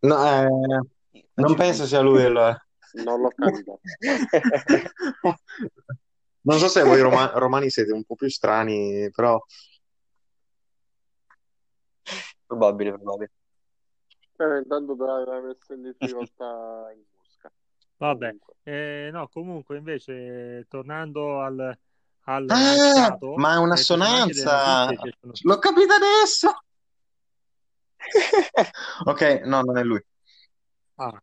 no, 0.00 0.26
eh, 0.26 0.48
non 1.34 1.54
penso 1.54 1.86
sia 1.86 2.00
lui 2.00 2.24
allora. 2.24 2.58
Non 3.04 3.20
l'ho 3.20 3.30
capito. 3.36 3.80
non 6.40 6.58
so 6.58 6.68
se 6.68 6.82
voi 6.82 7.00
roma- 7.00 7.32
romani 7.34 7.68
siete 7.68 7.92
un 7.92 8.04
po' 8.04 8.14
più 8.14 8.30
strani, 8.30 9.10
però... 9.10 9.38
Probabile, 12.46 12.92
probabile. 12.92 13.32
Eh, 14.38 14.58
intanto 14.58 14.96
te 14.96 15.04
l'aveva 15.04 15.40
messo 15.40 15.72
in 15.72 15.82
difficoltà 15.82 16.90
in 16.94 17.02
Vabbè, 17.98 18.36
eh, 18.62 19.08
no, 19.10 19.26
comunque 19.28 19.78
invece 19.78 20.66
tornando 20.68 21.40
al, 21.40 21.78
al 22.24 22.46
ah, 22.50 22.54
mercato, 22.54 23.36
ma 23.36 23.54
è 23.54 23.56
un'assonanza! 23.56 24.86
Sono... 24.88 25.32
L'ho 25.40 25.58
capito 25.58 25.94
adesso! 25.94 26.62
ok, 29.04 29.40
no, 29.44 29.62
non 29.62 29.78
è 29.78 29.82
lui. 29.82 30.04
Ah. 30.96 31.22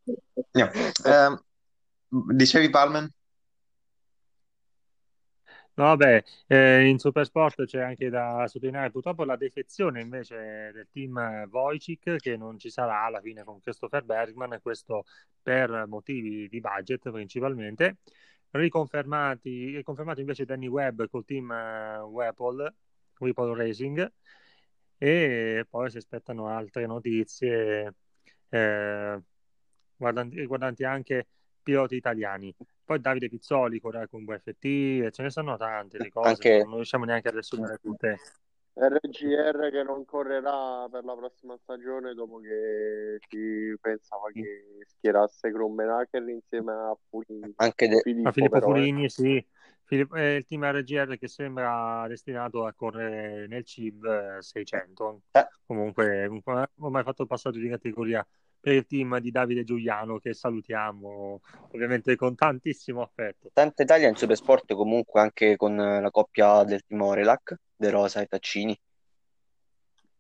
Eh, 0.52 1.39
dicevi 2.10 2.71
Palmen? 2.71 3.08
No, 5.75 5.86
vabbè, 5.86 6.23
eh, 6.47 6.86
in 6.88 6.99
Supersport 6.99 7.65
c'è 7.65 7.81
anche 7.81 8.09
da 8.09 8.45
sottolineare 8.47 8.91
purtroppo 8.91 9.23
la 9.23 9.36
defezione 9.36 10.01
invece 10.01 10.71
del 10.71 10.88
team 10.91 11.47
Wojcik 11.49 12.17
che 12.17 12.38
non 12.38 12.59
ci 12.59 12.69
sarà 12.69 13.01
alla 13.05 13.19
fine 13.21 13.43
con 13.43 13.59
Christopher 13.59 14.03
Bergman, 14.03 14.59
questo 14.62 15.05
per 15.41 15.86
motivi 15.88 16.47
di 16.47 16.59
budget 16.62 17.09
principalmente. 17.09 17.97
Riconfermati, 18.51 19.75
riconfermato 19.77 20.19
invece 20.19 20.45
Danny 20.45 20.67
Webb 20.67 21.05
col 21.09 21.25
team 21.25 21.49
uh, 21.49 22.03
Whipple, 22.05 22.75
Whipple 23.17 23.55
Racing 23.55 24.12
e 24.99 25.65
poi 25.67 25.89
si 25.89 25.97
aspettano 25.97 26.47
altre 26.49 26.86
notizie 26.86 27.95
eh, 28.49 29.21
guardanti, 29.95 30.36
riguardanti 30.39 30.83
anche 30.83 31.27
piloti 31.63 31.95
italiani. 31.95 32.54
Poi 32.86 32.99
Davide 32.99 33.30
Pizzoli 33.30 33.80
correrà 33.80 34.08
con 34.08 34.26
VFT, 34.26 35.10
ce 35.10 35.21
ne 35.23 35.30
sono 35.30 35.58
tante 35.58 35.97
di 35.97 36.10
cose, 36.10 36.28
Anche- 36.30 36.63
non 36.63 36.76
riusciamo 36.76 37.06
neanche 37.06 37.30
ad 37.30 37.38
assumere 37.38 37.78
tutte. 37.82 38.19
RGR 38.76 39.69
che 39.69 39.84
non 39.84 40.04
correrà 40.04 40.88
per 40.89 41.04
la 41.04 41.15
prossima 41.15 41.56
stagione 41.62 42.15
dopo 42.15 42.39
che 42.39 43.19
si 43.30 43.78
pensava 43.80 44.32
che 44.32 44.86
schierasse 44.88 45.52
Krummenacher 45.52 46.28
insieme 46.28 46.71
a 46.71 46.97
Pulini. 47.08 47.54
Anche 47.58 47.88
de- 47.88 47.97
A 48.23 48.32
Filippo 48.32 48.49
però, 48.49 48.69
eh. 48.69 48.71
Fulini, 48.80 49.10
sì. 49.10 49.47
Filippo- 49.84 50.15
è 50.15 50.36
il 50.38 50.45
team 50.45 50.65
RGR 50.65 51.17
che 51.19 51.28
sembra 51.28 52.06
destinato 52.08 52.65
a 52.65 52.73
correre 52.73 53.45
nel 53.47 53.63
CIV 53.63 54.39
600. 54.39 55.21
Eh. 55.32 55.47
Comunque, 55.67 56.26
ho 56.26 56.41
ormai 56.80 57.04
fatto 57.04 57.21
il 57.21 57.28
passaggio 57.28 57.60
di 57.60 57.69
categoria 57.69 58.26
per 58.63 58.76
il 58.76 58.86
team 58.86 59.19
di 59.19 59.30
Davide 59.30 59.65
Giuliano, 59.65 60.19
che 60.19 60.34
salutiamo 60.34 61.41
ovviamente 61.73 62.15
con 62.15 62.34
tantissimo 62.34 63.02
affetto. 63.02 63.49
tanta 63.52 63.84
Italia 63.84 64.08
in 64.08 64.15
Supersport 64.15 64.73
comunque 64.73 65.19
anche 65.19 65.58
con 65.58 65.76
la 65.76 66.10
coppia 66.12 66.63
del 66.63 66.82
team 66.88 67.02
Orelac, 67.02 67.58
De 67.76 67.89
Rosa 67.89 68.21
e 68.21 68.28
Taccini. 68.28 68.80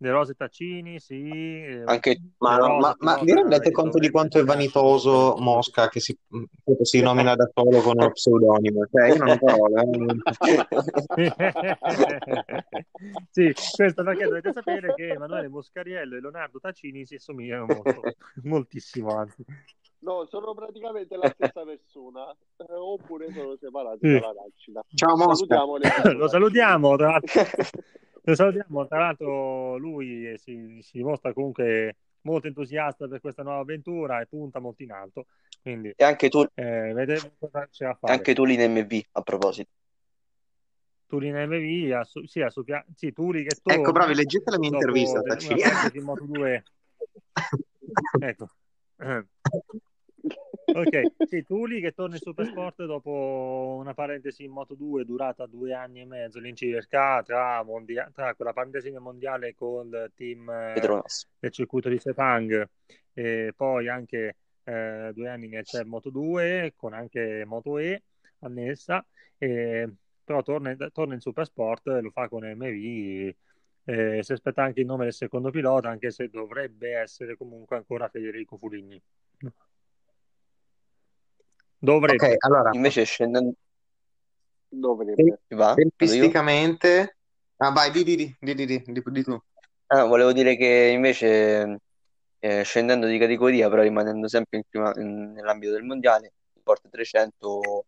De 0.03 0.11
Rose 0.11 0.33
Taccini, 0.33 0.99
sì. 0.99 1.29
eh, 1.31 1.81
Anche- 1.85 2.19
Ma, 2.39 2.55
De 2.55 2.59
Rosa, 2.67 2.77
ma- 2.77 2.95
ma 2.99 3.17
vi 3.23 3.33
rendete 3.33 3.71
conto 3.71 3.99
di 3.99 4.11
quanto 4.11 4.37
è 4.37 4.43
vanitoso 4.43 5.37
Mosca 5.39 5.87
che 5.87 6.01
si, 6.01 6.13
che 6.65 6.83
si 6.83 6.99
nomina 7.01 7.35
da 7.35 7.49
solo 7.53 7.79
con 7.79 7.93
uno 7.95 8.11
pseudonimo? 8.11 8.85
Cioè, 8.91 9.07
io 9.07 9.15
non 9.23 9.29
ho 9.29 9.37
parole. 9.39 9.81
eh. 11.15 11.23
sì, 13.31 13.53
questo 13.77 14.03
perché 14.03 14.25
dovete 14.25 14.51
sapere 14.51 14.93
che 14.93 15.07
Emanuele 15.11 15.47
Moscariello 15.47 16.17
e 16.17 16.19
Leonardo 16.19 16.59
Taccini 16.59 17.05
si 17.05 17.15
assomigliano 17.15 17.65
molto, 17.67 18.01
moltissimo 18.43 19.15
anzi. 19.15 19.41
No, 19.99 20.27
sono 20.29 20.53
praticamente 20.53 21.15
la 21.15 21.29
stessa 21.33 21.63
persona, 21.63 22.29
eh, 22.57 22.65
oppure 22.75 23.31
sono 23.31 23.55
separati 23.57 23.99
Sì. 24.01 24.11
dalla 24.19 24.33
nascita. 24.33 24.83
Ciao 24.93 25.15
Mosca. 25.15 25.55
Salutiamo 25.55 26.11
Lo 26.17 26.27
salutiamo, 26.27 26.97
tra 26.97 27.09
l'altro, 27.11 27.31
lo 28.25 28.35
salutiamo, 28.35 28.87
tra 28.87 28.99
l'altro 28.99 29.77
lui 29.77 30.33
si, 30.37 30.79
si 30.81 30.97
dimostra 30.97 31.33
comunque 31.33 31.97
molto 32.21 32.47
entusiasta 32.47 33.07
per 33.07 33.19
questa 33.19 33.43
nuova 33.43 33.59
avventura 33.61 34.21
e 34.21 34.27
punta 34.27 34.59
molto 34.59 34.83
in 34.83 34.91
alto, 34.91 35.25
quindi 35.61 35.93
E 35.95 36.03
anche 36.03 36.29
tu, 36.29 36.45
eh, 36.53 36.93
vedremo 36.93 37.31
cosa 37.37 37.67
c'è 37.69 37.85
a 37.85 37.91
e 37.91 37.95
fare. 37.99 38.13
anche 38.13 38.33
tu 38.33 38.45
in 38.45 38.71
MV 38.71 39.01
a 39.11 39.21
proposito. 39.21 39.71
Turin 41.07 41.35
MV, 41.35 41.91
a 41.91 42.03
su- 42.05 42.25
sì, 42.25 42.41
a 42.41 42.49
sì, 42.49 43.11
Turi 43.11 43.43
che 43.43 43.55
torna 43.61 43.79
Ecco, 43.79 43.91
bravi, 43.91 44.15
leggete 44.15 44.49
la 44.49 44.57
mia 44.57 44.69
intervista, 44.69 45.21
Moto 46.01 46.23
2 46.25 46.63
ecco 48.19 48.49
ok 50.65 51.11
sì, 51.27 51.43
Tuli 51.43 51.81
che 51.81 51.91
torna 51.91 52.15
in 52.15 52.21
Supersport 52.21 52.85
dopo 52.85 53.75
una 53.79 53.93
parentesi 53.93 54.43
in 54.43 54.51
Moto 54.51 54.75
2 54.75 55.05
durata 55.05 55.45
due 55.45 55.73
anni 55.73 56.01
e 56.01 56.05
mezzo 56.05 56.37
all'incirca 56.37 57.21
tra, 57.23 57.63
mondia- 57.63 58.09
tra 58.13 58.33
quella 58.35 58.53
parentesi 58.53 58.91
mondiale 58.91 59.53
col 59.55 60.11
team 60.15 60.49
eh, 60.49 60.73
Petronas. 60.75 61.27
del 61.39 61.51
circuito 61.51 61.89
di 61.89 61.99
Sepang 61.99 62.67
e 63.13 63.53
poi 63.55 63.87
anche 63.89 64.35
eh, 64.63 65.11
due 65.13 65.29
anni 65.29 65.47
nel 65.47 65.65
CEV 65.65 65.87
Moto 65.87 66.09
2 66.09 66.73
con 66.75 66.93
anche 66.93 67.43
Moto 67.45 67.77
E 67.77 68.03
annessa 68.39 69.05
e, 69.37 69.89
però 70.23 70.41
torna, 70.41 70.75
torna 70.91 71.13
in 71.13 71.19
Supersport 71.19 71.87
lo 72.01 72.09
fa 72.11 72.27
con 72.29 72.43
MV 72.43 73.33
eh, 73.85 74.23
si 74.23 74.31
aspetta 74.31 74.63
anche 74.63 74.79
il 74.79 74.85
nome 74.85 75.03
del 75.03 75.13
secondo 75.13 75.49
pilota 75.49 75.89
anche 75.89 76.09
se 76.09 76.29
dovrebbe 76.29 76.93
essere 76.93 77.35
comunque 77.35 77.75
ancora 77.75 78.07
Federico 78.07 78.57
Fuligni 78.57 79.01
Dovrebbe. 81.83 82.15
Okay, 82.15 82.35
allora. 82.39 82.69
Invece 82.71 83.03
scendendo... 83.03 83.55
Dovrebbe. 84.69 85.41
Va, 85.49 85.73
tempisticamente... 85.73 87.17
Ah, 87.57 87.71
vai, 87.71 87.91
di, 87.91 88.05
di, 88.05 88.15
di, 88.39 88.83
di 88.85 89.23
tu. 89.23 89.37
Ah, 89.87 90.05
volevo 90.05 90.31
dire 90.31 90.55
che 90.55 90.91
invece 90.93 91.81
eh, 92.39 92.63
scendendo 92.63 93.05
di 93.05 93.17
categoria, 93.17 93.69
però 93.69 93.81
rimanendo 93.81 94.29
sempre 94.29 94.59
in 94.59 94.63
prima, 94.69 94.93
in, 94.95 95.33
nell'ambito 95.33 95.73
del 95.73 95.83
mondiale, 95.83 96.31
i 96.53 96.59
Sport 96.59 96.87
300 96.89 97.85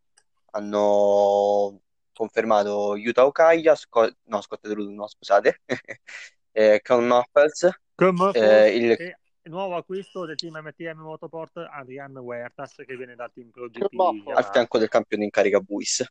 hanno 0.52 1.80
confermato 2.14 2.96
Utah 2.98 3.26
Okaia, 3.26 3.76
Scott, 3.76 4.18
no, 4.24 4.42
Scott 4.42 4.68
Drude, 4.68 4.94
no, 4.94 5.08
scusate, 5.08 5.62
eh, 6.52 6.82
Con 6.84 7.08
Muffles, 7.08 7.64
eh, 8.34 8.76
il... 8.76 8.92
e 8.92 9.18
nuovo 9.50 9.76
acquisto 9.76 10.26
del 10.26 10.36
team 10.36 10.58
MTM 10.58 11.00
Motoport 11.00 11.58
Adrian 11.58 12.16
Huertas 12.18 12.76
che 12.86 12.96
viene 12.96 13.16
dal 13.16 13.32
team 13.32 13.50
Pro 13.50 13.68
GP 13.70 13.94
Baffo. 13.96 14.14
Yamaha. 14.18 14.38
al 14.38 14.46
fianco 14.52 14.78
del 14.78 14.88
campione 14.90 15.24
in 15.24 15.30
carica 15.30 15.60
Buis. 15.60 16.04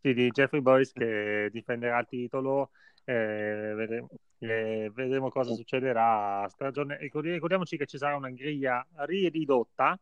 Sì, 0.00 0.14
di 0.14 0.30
Jeffrey 0.30 0.60
Boyce 0.60 0.92
che 0.94 1.48
difenderà 1.52 1.98
il 2.00 2.06
titolo. 2.08 2.70
eh, 3.04 3.72
vedremo, 3.76 4.08
eh, 4.38 4.90
vedremo 4.94 5.28
cosa 5.30 5.54
succederà 5.54 6.42
a 6.42 6.48
stagione. 6.48 6.96
Ricordi- 6.98 7.32
Ricordiamoci 7.32 7.76
che 7.76 7.86
ci 7.86 7.98
sarà 7.98 8.14
una 8.16 8.30
griglia 8.30 8.86
ridotta 9.06 9.98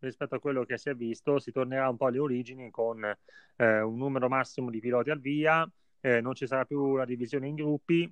rispetto 0.00 0.34
a 0.34 0.38
quello 0.40 0.64
che 0.64 0.78
si 0.78 0.88
è 0.88 0.94
visto. 0.94 1.38
Si 1.38 1.52
tornerà 1.52 1.88
un 1.88 1.96
po' 1.96 2.06
alle 2.06 2.18
origini 2.18 2.70
con 2.70 3.04
eh, 3.04 3.80
un 3.80 3.96
numero 3.96 4.28
massimo 4.28 4.70
di 4.70 4.80
piloti 4.80 5.10
al 5.10 5.20
via. 5.20 5.70
eh, 6.00 6.20
non 6.20 6.34
ci 6.34 6.46
sarà 6.46 6.64
più 6.64 6.96
la 6.96 7.04
divisione 7.04 7.48
in 7.48 7.54
gruppi. 7.56 8.10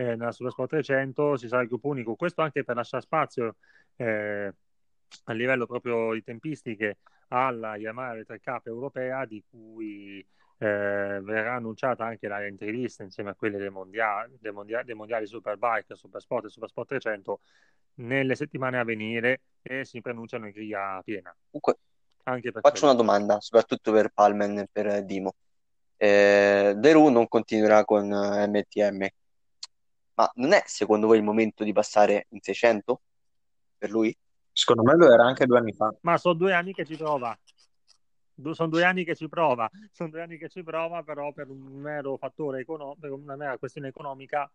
Eh, 0.00 0.16
nella 0.16 0.32
Supersport 0.32 0.70
300 0.70 1.36
ci 1.36 1.48
sarà 1.48 1.62
il 1.62 1.68
gruppo 1.68 1.88
unico. 1.88 2.14
Questo 2.14 2.40
anche 2.40 2.64
per 2.64 2.76
lasciare 2.76 3.02
spazio 3.02 3.56
eh, 3.96 4.52
a 5.24 5.32
livello 5.32 5.66
proprio 5.66 6.14
di 6.14 6.22
tempistiche 6.22 6.98
alla 7.28 7.76
Yamaha 7.76 8.14
R3 8.14 8.38
Cup 8.42 8.66
europea 8.66 9.24
di 9.26 9.42
cui 9.48 10.18
eh, 10.18 10.66
verrà 11.22 11.54
annunciata 11.54 12.04
anche 12.04 12.28
la 12.28 12.44
entry 12.44 12.70
list 12.70 13.00
insieme 13.00 13.30
a 13.30 13.34
quelle 13.34 13.58
dei 13.58 13.70
mondiali, 13.70 14.36
dei 14.40 14.52
mondiali, 14.52 14.84
dei 14.84 14.94
mondiali 14.94 15.26
Superbike, 15.26 15.94
Supersport 15.94 16.46
e 16.46 16.48
Supersport 16.48 16.88
300 16.88 17.40
nelle 17.94 18.34
settimane 18.34 18.78
a 18.78 18.84
venire 18.84 19.42
e 19.62 19.84
si 19.84 20.00
preannunciano 20.00 20.46
in 20.46 20.52
griglia 20.52 21.00
piena. 21.04 21.34
Comunque, 21.50 21.78
Anche 22.22 22.52
per 22.52 22.62
faccio 22.62 22.86
quello. 22.86 22.94
una 22.94 23.02
domanda, 23.02 23.40
soprattutto 23.40 23.92
per 23.92 24.10
Palmen 24.10 24.58
e 24.58 24.68
per 24.70 25.04
Dimo. 25.04 25.34
Eh, 25.96 26.74
Deru 26.76 27.08
non 27.08 27.28
continuerà 27.28 27.84
con 27.84 28.10
eh, 28.10 28.46
MTM, 28.46 29.06
ma 30.20 30.30
non 30.34 30.52
è 30.52 30.62
secondo 30.66 31.06
voi 31.06 31.16
il 31.16 31.22
momento 31.22 31.64
di 31.64 31.72
passare 31.72 32.26
in 32.30 32.40
600 32.40 33.00
per 33.78 33.90
lui? 33.90 34.14
Secondo 34.52 34.82
me 34.82 34.94
lo 34.96 35.10
era 35.10 35.24
anche 35.24 35.46
due 35.46 35.58
anni 35.58 35.72
fa. 35.72 35.94
Ma 36.02 36.18
sono 36.18 36.34
due 36.34 36.52
anni 36.52 36.74
che 36.74 36.84
ci 36.84 36.96
prova. 36.96 37.36
Du- 38.34 38.52
sono 38.52 38.68
due 38.68 38.84
anni 38.84 39.04
che 39.04 39.14
ci 39.14 39.28
prova. 39.28 39.70
Sono 39.90 40.10
due 40.10 40.22
anni 40.22 40.36
che 40.36 40.48
ci 40.48 40.62
prova, 40.62 41.02
però 41.02 41.32
per 41.32 41.48
un 41.48 41.60
mero 41.80 42.16
fattore 42.16 42.60
economico, 42.60 43.00
per 43.00 43.12
una 43.12 43.36
mera 43.36 43.56
questione 43.58 43.88
economica, 43.88 44.50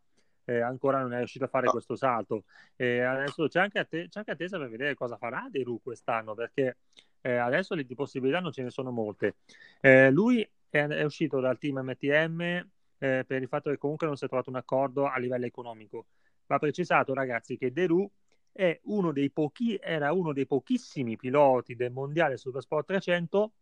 eh, 0.46 0.60
ancora 0.60 1.00
non 1.02 1.14
è 1.14 1.18
riuscito 1.18 1.46
a 1.46 1.48
fare 1.48 1.66
No. 1.66 1.72
questo 1.72 1.96
salto. 1.96 2.44
E 2.76 3.02
adesso 3.02 3.48
c'è 3.48 3.60
anche, 3.60 3.80
atte- 3.80 4.08
c'è 4.10 4.20
anche 4.20 4.32
attesa 4.32 4.60
per 4.60 4.70
vedere 4.70 4.94
cosa 4.94 5.18
farà 5.18 5.48
De 5.50 5.64
Ru 5.64 5.82
quest'anno, 5.82 6.36
perché 6.36 6.78
eh, 7.22 7.38
adesso 7.38 7.74
le 7.74 7.86
di 7.86 7.96
possibilità 7.96 8.40
non 8.40 8.52
ce 8.52 8.62
ne 8.62 8.70
sono 8.70 8.92
molte. 8.92 9.38
Eh, 9.82 10.12
lui 10.12 10.48
è, 10.70 10.86
è 10.86 11.04
uscito 11.04 11.40
dal 11.40 11.58
team 11.58 11.80
MTM 11.80 12.68
eh, 12.98 13.24
per 13.26 13.42
il 13.42 13.48
fatto 13.48 13.70
che 13.70 13.78
comunque 13.78 14.08
non 14.08 14.16
si 14.18 14.26
è 14.26 14.28
trovato 14.28 14.50
un 14.50 14.56
accordo 14.58 15.08
a 15.08 15.18
livello 15.18 15.46
economico. 15.46 16.08
Va 16.48 16.60
precisato, 16.60 17.14
ragazzi, 17.14 17.58
che 17.58 17.72
De 17.72 17.88
Ru 17.88 18.10
è 18.52 18.80
uno 18.84 19.12
dei 19.12 19.30
pochi, 19.32 19.78
era 19.82 20.14
uno 20.14 20.32
dei 20.34 20.46
pochissimi 20.46 21.18
piloti 21.18 21.76
del 21.76 21.92
mondiale 21.92 22.38
Supersport 22.38 22.88
300 22.88 23.54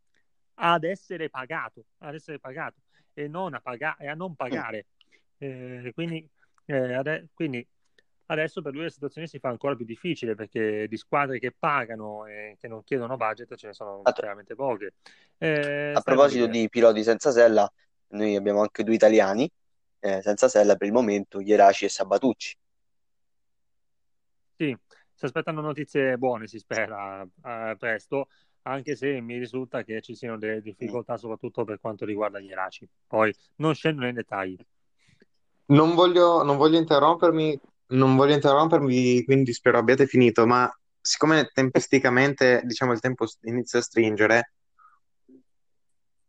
ad 0.56 0.84
essere 0.84 1.30
pagato, 1.30 1.86
ad 2.00 2.14
essere 2.14 2.40
pagato 2.40 2.82
e 3.14 3.28
non 3.28 3.54
a, 3.54 3.60
paga- 3.60 3.98
e 3.98 4.08
a 4.08 4.14
non 4.14 4.36
pagare. 4.36 4.86
Eh, 5.38 5.92
quindi, 5.94 6.28
eh, 6.66 6.94
ade- 6.94 7.28
quindi 7.34 7.66
adesso 8.28 8.62
per 8.62 8.74
lui 8.74 8.84
la 8.84 8.90
situazione 8.90 9.28
si 9.28 9.40
fa 9.40 9.50
ancora 9.50 9.76
più 9.76 9.86
difficile 9.86 10.36
perché 10.36 10.88
di 10.88 10.98
squadre 10.98 11.40
che 11.40 11.52
pagano 11.52 12.26
e 12.26 12.56
che 12.60 12.68
non 12.68 12.84
chiedono 12.84 13.18
budget 13.18 13.56
ce 13.56 13.68
ne 13.68 13.74
sono 13.74 14.02
veramente 14.04 14.56
poche. 14.56 14.94
Eh, 15.38 15.94
A 15.94 16.02
proposito 16.02 16.48
di 16.48 16.70
piloti 16.70 17.04
senza 17.04 17.32
sella, 17.32 17.72
noi 18.14 18.36
abbiamo 18.36 18.62
anche 18.62 18.84
due 18.84 18.96
italiani 18.96 19.50
eh, 20.00 20.22
senza 20.22 20.48
sella 20.48 20.76
per 20.76 20.88
il 20.88 20.94
momento, 20.94 21.40
Ieraci 21.40 21.86
e 21.86 21.90
Sabatucci. 21.90 22.56
Sì, 24.56 24.76
si 25.14 25.26
aspettano 25.26 25.62
notizie 25.62 26.18
buone, 26.18 26.48
si 26.48 26.60
spera, 26.60 27.24
eh, 27.24 27.76
presto. 27.78 28.28
anche 28.64 28.96
se 28.96 29.20
mi 29.22 29.38
risulta 29.38 29.84
che 29.84 30.02
ci 30.02 30.16
siano 30.16 30.38
delle 30.38 30.62
difficoltà 30.62 31.18
soprattutto 31.18 31.66
per 31.66 31.80
quanto 31.80 32.06
riguarda 32.06 32.40
gli 32.40 32.46
Iraci. 32.50 32.88
Poi 33.08 33.34
non 33.58 33.74
scendo 33.76 34.02
nei 34.02 34.14
dettagli. 34.14 34.58
Non 35.66 35.96
voglio, 35.96 36.44
non 36.44 36.58
voglio 36.58 36.78
interrompermi, 36.78 37.60
non 37.88 38.16
voglio 38.16 38.34
interrompermi, 38.34 39.24
quindi 39.24 39.54
spero 39.54 39.78
abbiate 39.78 40.06
finito, 40.08 40.46
ma 40.46 40.70
siccome 41.00 41.50
tempesticamente, 41.54 42.62
diciamo, 42.66 42.92
il 42.94 43.00
tempo 43.00 43.26
inizia 43.44 43.80
a 43.80 43.82
stringere, 43.82 44.54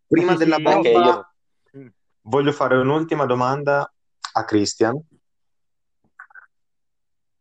prima 0.07 0.33
Sì, 0.33 0.39
della 0.39 0.59
bomba 0.59 0.77
Anche 0.77 0.89
io. 0.91 1.34
Voglio 2.27 2.53
fare 2.53 2.77
un'ultima 2.77 3.27
domanda 3.27 3.91
a 4.33 4.45
Christian. 4.45 5.01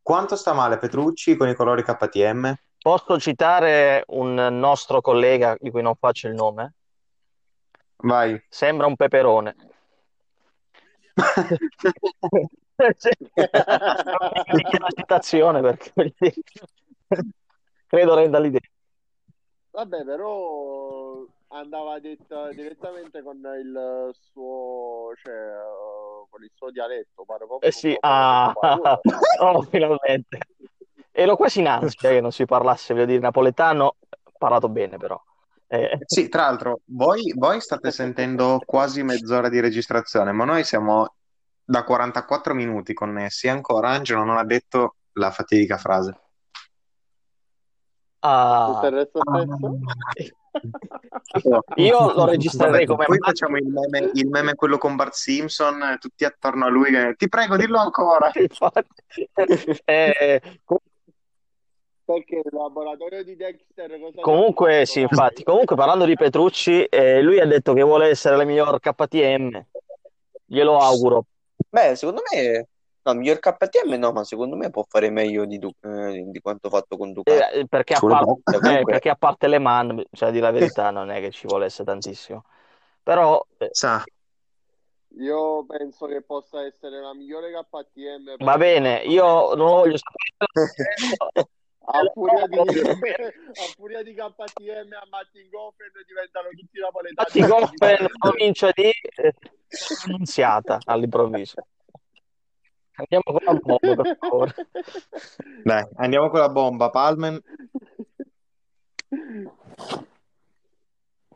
Quanto 0.02 0.36
sta 0.36 0.54
male 0.54 0.78
Petrucci 0.78 1.38
con 1.38 1.48
i 1.48 1.56
colori 1.56 1.84
KTM? 1.84 2.54
Posso 2.78 3.20
citare 3.20 4.04
un 4.08 4.34
nostro 4.34 5.00
collega 5.00 5.56
di 5.60 5.72
cui 5.72 5.82
non 5.82 5.96
faccio 5.96 6.28
il 6.28 6.34
nome? 6.34 6.74
Vai. 7.98 8.44
Sembra 8.50 8.88
un 8.88 8.98
peperone. 8.98 9.56
la 12.76 12.94
citazione 14.94 15.62
perché 15.62 15.94
credo 17.88 18.16
renda 18.16 18.40
l'idea. 18.40 18.60
Vabbè, 19.72 20.04
però 20.04 21.26
andava 21.54 22.00
detta 22.00 22.52
direttamente 22.52 23.22
con 23.22 23.38
il 23.38 24.10
suo, 24.14 25.12
cioè, 25.22 25.34
eh, 25.34 26.26
con 26.30 26.44
il 26.44 26.52
suo 26.54 26.72
dialetto, 26.72 27.24
pare 27.26 27.46
proprio 27.46 27.70
Eh 27.70 27.72
sì, 27.72 27.96
ah, 28.00 28.54
oh, 29.40 29.62
finalmente. 29.64 30.38
Ero 31.12 31.36
quasi 31.36 31.60
in 31.60 31.68
ansia 31.68 32.10
che 32.10 32.22
non 32.22 32.32
si 32.32 32.46
parlasse, 32.46 32.94
voglio 32.94 33.06
dire, 33.06 33.20
napoletano, 33.20 33.98
parlato 34.38 34.68
bene 34.68 34.98
però. 34.98 35.22
Eh, 35.68 36.00
Sì, 36.06 36.28
tra 36.28 36.44
l'altro, 36.44 36.82
voi, 36.86 37.34
voi 37.36 37.62
state 37.62 37.92
sentendo 37.92 38.60
quasi 38.66 39.04
mezz'ora 39.04 39.50
di 39.50 39.60
registrazione, 39.60 40.32
ma 40.32 40.46
noi 40.46 40.64
siamo 40.64 41.16
da 41.64 41.84
44 41.84 42.54
minuti 42.54 42.94
connessi 42.94 43.48
ancora 43.48 43.90
Angelo 43.90 44.24
non 44.24 44.38
ha 44.38 44.44
detto 44.44 44.96
la 45.14 45.32
fatidica 45.32 45.78
frase. 45.78 46.20
ah, 48.20 48.72
Tutto 48.74 48.88
il 48.88 48.94
resto 48.94 49.22
stesso? 49.22 50.34
io 51.76 52.14
lo 52.14 52.26
registrerei 52.26 52.86
come 52.86 53.06
Poi 53.06 53.18
facciamo 53.18 53.58
il 53.58 53.66
meme, 53.66 54.12
il 54.14 54.28
meme 54.28 54.56
quello 54.56 54.78
con 54.78 54.96
Bart 54.96 55.14
Simpson, 55.14 55.98
tutti 56.00 56.26
attorno 56.26 56.66
a 56.66 56.70
lui. 56.70 56.92
che, 56.92 57.16
Ti 57.16 57.30
prego, 57.30 57.58
dillo 57.58 57.80
ancora. 57.80 58.32
Infatti. 58.40 59.30
Eh, 59.86 60.42
Perché 62.06 62.36
il 62.36 62.50
laboratorio 62.52 63.24
di 63.24 63.36
Dexter 63.38 63.98
cosa 63.98 64.22
comunque, 64.22 64.86
sì, 64.86 65.00
infatti, 65.00 65.44
comunque 65.44 65.78
parlando 65.78 66.04
di 66.04 66.16
Petrucci, 66.16 66.84
eh, 66.84 67.22
lui 67.22 67.40
ha 67.40 67.46
detto 67.46 67.74
che 67.74 67.82
vuole 67.82 68.10
essere 68.10 68.36
la 68.36 68.44
miglior 68.44 68.78
KTM. 68.80 69.66
Glielo 70.46 70.78
auguro. 70.80 71.26
Beh, 71.70 71.96
secondo 71.96 72.22
me, 72.30 72.68
no, 73.04 73.14
miglior 73.14 73.40
KTM 73.40 73.94
no, 73.98 74.12
ma 74.12 74.24
secondo 74.24 74.56
me 74.56 74.70
può 74.70 74.84
fare 74.88 75.10
meglio 75.10 75.46
di, 75.46 75.58
Du- 75.60 75.74
eh, 75.82 76.24
di 76.28 76.40
quanto 76.40 76.70
fatto 76.70 76.98
con 76.98 77.12
Ducati. 77.14 77.60
Eh, 77.60 77.68
perché, 77.68 77.94
a 77.94 78.00
Sulle 78.00 78.14
par- 78.14 78.24
bocche, 78.26 78.80
eh, 78.80 78.84
perché 78.84 79.10
a 79.10 79.16
parte 79.16 79.48
Le 79.48 79.60
Mans, 79.60 80.04
cioè 80.12 80.32
dire 80.32 80.44
la 80.44 80.52
verità, 80.52 80.90
non 80.92 81.10
è 81.12 81.20
che 81.20 81.32
ci 81.32 81.48
volesse 81.48 81.84
tantissimo. 81.84 82.46
Però 83.04 83.46
eh, 83.58 83.70
Sa, 83.72 84.04
Io 85.18 85.66
penso 85.66 86.08
che 86.08 86.22
possa 86.22 86.66
essere 86.66 87.00
la 87.00 87.14
migliore 87.14 87.52
KTM. 87.52 88.38
va 88.38 88.58
bene, 88.58 89.04
io 89.06 89.54
non 89.54 89.68
lo 89.68 89.76
voglio 89.76 89.98
sapere. 89.98 91.48
A 91.86 92.00
furia 92.14 92.48
di, 92.48 92.58
a 92.58 93.68
furia 93.76 94.02
di 94.02 94.14
KTM 94.14 94.94
a 94.94 95.06
Mattinghofen 95.10 95.92
diventano 96.08 96.48
tutti 96.50 96.80
napoletani. 96.80 97.40
Infatti, 97.42 97.68
Goffen, 97.68 98.08
provincia 98.20 98.72
di 98.74 98.90
eh, 98.90 99.34
Annunziata 100.06 100.80
all'improvviso. 100.86 101.68
Andiamo 102.96 103.24
con 103.24 103.42
la 103.44 103.54
bomba, 103.54 104.04
per 104.04 104.18
favore. 104.20 104.54
dai, 105.64 105.84
andiamo 105.96 106.30
con 106.30 106.40
la 106.40 106.50
bomba. 106.50 106.90
Palmen, 106.90 107.42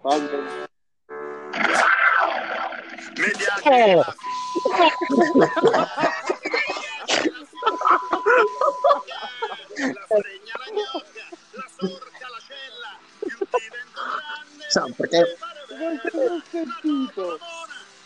Vabbè. 0.01 0.65
Eh, 3.65 4.01
sa, 14.69 14.85
perché 14.95 15.37
Non 15.79 15.99
si 15.99 16.17
è 16.17 16.41
sentito. 16.49 17.37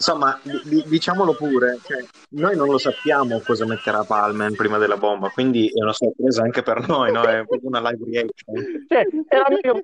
Insomma, 0.01 0.39
di- 0.41 0.83
diciamolo 0.87 1.35
pure, 1.35 1.77
cioè, 1.83 2.03
noi 2.29 2.55
non 2.55 2.67
lo 2.67 2.79
sappiamo 2.79 3.39
cosa 3.41 3.67
metterà 3.67 4.03
Palmen 4.03 4.55
prima 4.55 4.79
della 4.79 4.97
bomba, 4.97 5.29
quindi 5.29 5.67
è 5.67 5.83
una 5.83 5.93
sorpresa 5.93 6.41
anche 6.41 6.63
per 6.63 6.87
noi, 6.87 7.11
no? 7.11 7.21
È 7.21 7.45
proprio 7.45 7.69
una 7.69 7.87
live 7.91 8.03
reaction. 8.09 8.85
cioè, 8.87 9.05
era 9.27 9.45
meglio 9.49 9.81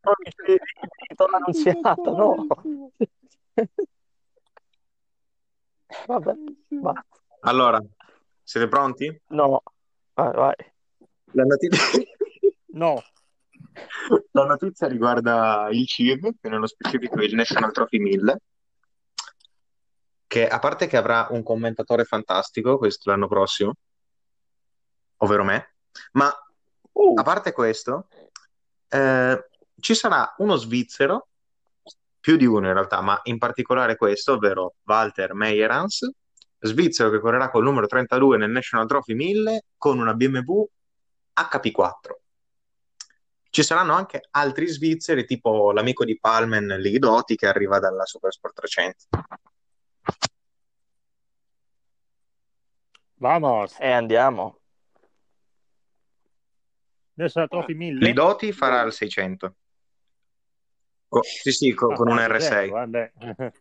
provincia 0.00 0.42
di 0.44 0.54
di 0.54 1.14
Annunziata, 1.16 2.10
no? 2.10 2.46
Vabbè, 6.06 6.32
basta. 6.68 7.06
Allora, 7.42 7.80
siete 8.42 8.66
pronti? 8.66 9.20
No, 9.28 9.62
vai, 10.14 10.32
vai. 10.32 10.54
La 11.32 11.44
notizia... 11.44 12.02
No, 12.74 13.02
La 14.30 14.46
notizia 14.46 14.88
riguarda 14.88 15.68
il 15.70 15.86
CIV, 15.86 16.36
che 16.40 16.48
nello 16.48 16.66
specifico 16.66 17.20
il 17.20 17.34
National 17.34 17.70
Trophy 17.70 17.98
1000, 17.98 18.40
che 20.32 20.48
a 20.48 20.58
parte 20.58 20.86
che 20.86 20.96
avrà 20.96 21.26
un 21.28 21.42
commentatore 21.42 22.04
fantastico 22.04 22.78
questo 22.78 23.10
l'anno 23.10 23.28
prossimo, 23.28 23.74
ovvero 25.18 25.44
me, 25.44 25.74
ma 26.12 26.34
Uh, 26.94 27.14
a 27.18 27.22
parte 27.22 27.52
questo, 27.52 28.08
eh, 28.88 29.48
ci 29.78 29.94
sarà 29.94 30.34
uno 30.38 30.56
svizzero, 30.56 31.28
più 32.18 32.36
di 32.36 32.46
uno 32.46 32.66
in 32.66 32.72
realtà, 32.72 33.02
ma 33.02 33.18
in 33.24 33.36
particolare 33.36 33.96
questo, 33.96 34.34
ovvero 34.34 34.76
Walter 34.84 35.34
Meyerans, 35.34 36.10
svizzero 36.60 37.10
che 37.10 37.18
correrà 37.18 37.50
col 37.50 37.64
numero 37.64 37.86
32 37.86 38.38
nel 38.38 38.50
National 38.50 38.86
Trophy 38.86 39.14
1000 39.14 39.64
con 39.76 39.98
una 39.98 40.14
BMW 40.14 40.66
HP4. 41.34 42.12
Ci 43.50 43.62
saranno 43.62 43.92
anche 43.92 44.28
altri 44.30 44.66
svizzeri, 44.66 45.26
tipo 45.26 45.72
l'amico 45.72 46.04
di 46.06 46.18
Palmen, 46.18 46.78
Lidotti, 46.78 47.36
che 47.36 47.46
arriva 47.46 47.78
dalla 47.78 48.06
Supersport 48.06 48.54
300. 48.54 48.96
Vamos. 53.22 53.78
e 53.78 53.90
andiamo. 53.92 54.58
Adesso 57.16 57.38
la 57.40 57.46
Trophy 57.46 57.74
1000. 57.74 58.06
Lidotti 58.06 58.52
farà 58.52 58.82
il 58.82 58.92
600. 58.92 59.54
Co- 61.08 61.22
sì, 61.22 61.52
sì, 61.52 61.72
co- 61.74 61.92
Ah, 61.92 61.96
con 61.96 62.08
un 62.08 62.18
ah, 62.18 62.26
R6. 62.26 62.68
certo, 62.70 62.96
eh. 62.98 63.52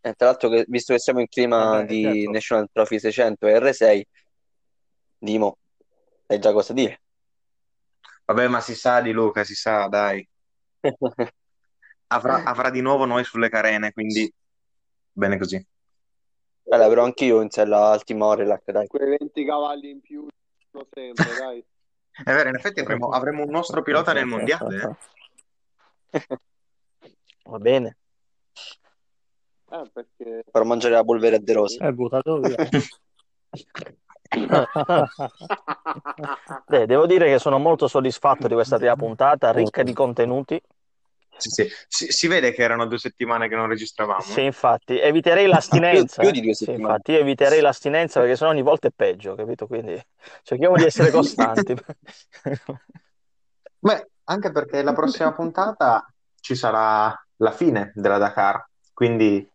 Eh, 0.00 0.12
tra 0.14 0.26
l'altro, 0.28 0.48
che- 0.48 0.64
visto 0.68 0.92
che 0.94 0.98
siamo 1.00 1.20
in 1.20 1.28
clima 1.28 1.80
Vabbè, 1.80 1.86
di 1.86 2.12
certo. 2.14 2.30
National 2.30 2.68
Trophy 2.72 2.98
600 2.98 3.46
e 3.46 3.58
R6, 3.58 4.06
Dimo, 5.18 5.58
sai 6.26 6.38
già 6.38 6.52
cosa 6.52 6.72
dire? 6.72 7.00
Vabbè, 8.26 8.46
ma 8.48 8.60
si 8.60 8.74
sa 8.74 9.00
di 9.00 9.12
Luca, 9.12 9.44
si 9.44 9.54
sa, 9.54 9.86
dai. 9.88 10.26
Avrà, 12.10 12.42
avrà 12.44 12.70
di 12.70 12.80
nuovo 12.80 13.04
noi 13.04 13.22
sulle 13.24 13.48
carene, 13.50 13.92
quindi 13.92 14.32
bene 15.12 15.36
così. 15.36 15.62
Allora, 16.70 16.88
però 16.88 17.04
anch'io 17.04 17.40
in 17.40 17.50
sella 17.50 17.90
al 17.90 18.04
team 18.04 18.20
Orelac, 18.20 18.70
dai. 18.70 18.86
Quei 18.86 19.16
20 19.18 19.44
cavalli 19.44 19.90
in 19.90 20.00
più 20.00 20.26
sono 20.70 20.86
sempre, 20.92 21.34
dai. 21.38 21.64
È 22.24 22.32
vero, 22.32 22.48
in 22.48 22.56
effetti 22.56 22.80
avremo, 22.80 23.08
avremo 23.10 23.44
un 23.44 23.50
nostro 23.50 23.82
pilota 23.82 24.12
nel 24.12 24.26
mondiale. 24.26 24.96
eh. 26.10 26.26
Va 27.44 27.58
bene. 27.58 27.96
Eh, 29.70 29.90
perché... 29.92 30.42
Per 30.50 30.64
mangiare 30.64 30.94
la 30.94 31.04
polvere 31.04 31.38
de 31.40 31.52
rose. 31.52 31.78
È 31.78 31.92
buttato 31.92 32.40
via. 32.40 32.56
Beh, 36.66 36.86
devo 36.86 37.06
dire 37.06 37.28
che 37.28 37.38
sono 37.38 37.58
molto 37.58 37.88
soddisfatto 37.88 38.48
di 38.48 38.54
questa 38.54 38.76
prima 38.76 38.96
puntata, 38.96 39.52
ricca 39.52 39.82
di 39.82 39.92
contenuti. 39.94 40.60
Sì, 41.38 41.50
sì. 41.50 41.68
Si, 41.86 42.10
si 42.10 42.26
vede 42.26 42.52
che 42.52 42.62
erano 42.62 42.86
due 42.86 42.98
settimane 42.98 43.48
che 43.48 43.54
non 43.54 43.68
registravamo. 43.68 44.22
Sì, 44.22 44.42
infatti, 44.44 44.98
eviterei 44.98 45.46
l'astinenza. 45.46 46.22
Più- 46.22 46.30
più 46.30 46.40
di 46.40 46.46
due 46.46 46.54
Sì, 46.54 46.64
settimane. 46.64 46.92
infatti, 46.94 47.12
io 47.12 47.18
eviterei 47.20 47.60
l'astinenza 47.60 48.20
perché 48.20 48.36
sennò 48.36 48.50
ogni 48.50 48.62
volta 48.62 48.88
è 48.88 48.92
peggio, 48.94 49.34
capito? 49.34 49.66
Quindi 49.66 50.00
cerchiamo 50.42 50.76
di 50.76 50.84
essere 50.84 51.10
costanti. 51.12 51.74
Beh, 53.80 54.10
anche 54.24 54.50
perché 54.50 54.82
la 54.82 54.92
prossima 54.92 55.32
puntata 55.32 56.12
ci 56.40 56.54
sarà 56.54 57.14
la 57.36 57.52
fine 57.52 57.92
della 57.94 58.18
Dakar, 58.18 58.68
quindi 58.92 59.48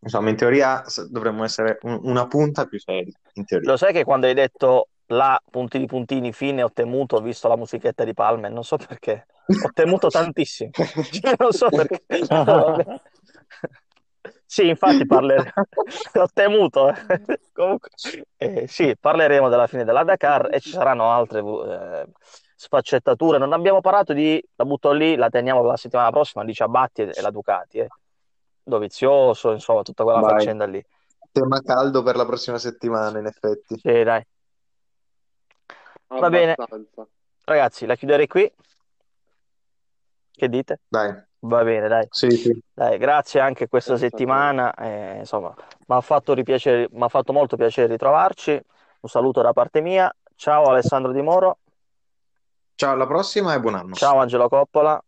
insomma 0.00 0.30
in 0.30 0.36
teoria 0.36 0.82
dovremmo 1.10 1.44
essere 1.44 1.78
un- 1.82 2.00
una 2.02 2.26
punta 2.26 2.66
più 2.66 2.78
seria. 2.78 3.12
Lo 3.62 3.76
sai 3.76 3.92
che 3.92 4.04
quando 4.04 4.26
hai 4.26 4.34
detto 4.34 4.88
la 5.06 5.40
puntini 5.50 5.86
puntini 5.86 6.32
fine 6.32 6.62
ho 6.62 6.72
temuto, 6.72 7.16
ho 7.16 7.20
visto 7.20 7.48
la 7.48 7.56
musichetta 7.56 8.04
di 8.04 8.12
Palmer, 8.14 8.50
non 8.50 8.64
so 8.64 8.76
perché. 8.76 9.26
Ho 9.48 9.70
temuto 9.72 10.08
tantissimo. 10.08 10.70
Cioè, 10.74 11.34
non 11.38 11.52
so 11.52 11.68
perché. 11.68 12.04
Sì, 14.44 14.68
infatti 14.68 15.06
parleremo. 15.06 15.50
Ho 16.14 16.28
temuto. 16.32 16.94
Comunque, 17.52 17.90
eh, 18.36 18.66
sì, 18.66 18.96
parleremo 18.98 19.48
della 19.48 19.66
fine 19.66 19.84
della 19.84 20.04
Dakar 20.04 20.48
e 20.50 20.60
ci 20.60 20.70
saranno 20.70 21.10
altre 21.10 21.40
eh, 21.40 22.06
sfaccettature. 22.56 23.38
Non 23.38 23.52
abbiamo 23.52 23.80
parlato 23.80 24.12
di, 24.12 24.42
la 24.56 24.64
butto 24.64 24.92
lì, 24.92 25.16
la 25.16 25.28
teniamo 25.28 25.62
la 25.62 25.76
settimana 25.76 26.10
prossima, 26.10 26.44
di 26.44 26.54
Ciabatti 26.54 27.02
e 27.02 27.20
la 27.20 27.30
Ducati. 27.30 27.78
Eh. 27.78 27.88
Dovizioso, 28.62 29.52
insomma, 29.52 29.82
tutta 29.82 30.02
quella 30.02 30.20
Vai. 30.20 30.38
faccenda 30.38 30.66
lì. 30.66 30.84
Tema 31.30 31.60
caldo 31.60 32.02
per 32.02 32.16
la 32.16 32.24
prossima 32.24 32.58
settimana, 32.58 33.18
in 33.18 33.26
effetti. 33.26 33.78
Sì, 33.78 34.02
dai. 34.02 34.26
Va 36.08 36.30
bene. 36.30 36.54
Ragazzi, 37.44 37.86
la 37.86 37.96
chiuderei 37.96 38.26
qui. 38.26 38.50
Che 40.38 40.48
dite? 40.48 40.82
Dai, 40.86 41.12
Va 41.40 41.64
bene, 41.64 41.88
dai. 41.88 42.06
sì, 42.10 42.30
sì. 42.30 42.62
Dai, 42.72 42.96
grazie 42.96 43.40
anche 43.40 43.66
questa 43.66 43.96
settimana. 43.96 44.72
eh, 44.74 45.16
insomma, 45.18 45.52
mi 45.86 45.96
ha 45.96 46.00
fatto 46.00 46.32
ripiacere- 46.32 46.86
mi 46.92 47.02
ha 47.02 47.08
fatto 47.08 47.32
molto 47.32 47.56
piacere 47.56 47.88
ritrovarci. 47.88 48.52
Un 49.00 49.08
saluto 49.08 49.42
da 49.42 49.52
parte 49.52 49.80
mia. 49.80 50.14
Ciao 50.36 50.66
Alessandro 50.66 51.10
Di 51.10 51.22
Moro. 51.22 51.58
Ciao, 52.76 52.92
alla 52.92 53.08
prossima 53.08 53.52
e 53.54 53.58
buon 53.60 53.74
anno. 53.74 53.94
Ciao 53.94 54.18
Angelo 54.18 54.48
Coppola. 54.48 55.02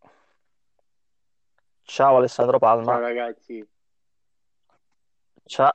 Ciao 1.82 2.16
Alessandro 2.16 2.58
Ciao 2.58 2.68
Palma. 2.76 2.98
ragazzi. 2.98 3.64
Ciao. 5.44 5.72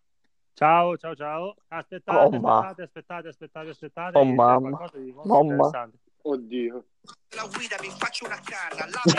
Ciao, 0.53 0.97
ciao, 0.97 1.15
ciao. 1.15 1.55
Aspettate, 1.69 2.19
Oh, 2.19 2.25
aspettate, 2.25 2.81
aspettate, 2.81 3.27
aspettate, 3.29 3.69
aspettate. 3.69 4.17
Oh, 4.17 4.25
mamma. 4.25 4.89
Mamma. 5.23 5.89
Oddio. 6.27 6.83
la 7.35 7.45
guida 7.53 7.77
mi 7.81 7.89
faccio 7.99 8.25
una 8.25 8.39
canna, 8.43 8.87
sto 8.87 9.11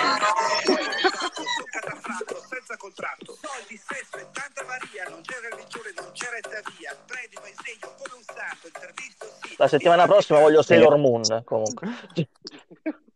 catafratto, 1.70 2.42
senza 2.48 2.76
contratto, 2.76 3.38
soldi, 3.40 3.76
sesso 3.76 4.16
e 4.16 4.26
tanta 4.32 4.64
varia, 4.64 5.04
non 5.08 5.20
c'è 5.20 5.38
religione, 5.38 5.92
non 5.94 6.10
c'è 6.10 6.28
retta 6.30 6.60
via, 6.76 6.96
predico 7.06 7.44
e 7.44 7.50
insegno 7.50 7.94
come 7.94 8.16
un 8.16 8.22
santo, 8.24 8.66
intervisto 8.66 9.26
sì. 9.40 9.54
La 9.56 9.68
settimana 9.68 10.06
prossima 10.06 10.40
voglio 10.40 10.62
Sailor 10.62 10.96
Moon. 10.96 11.42
Comunque. 11.44 11.88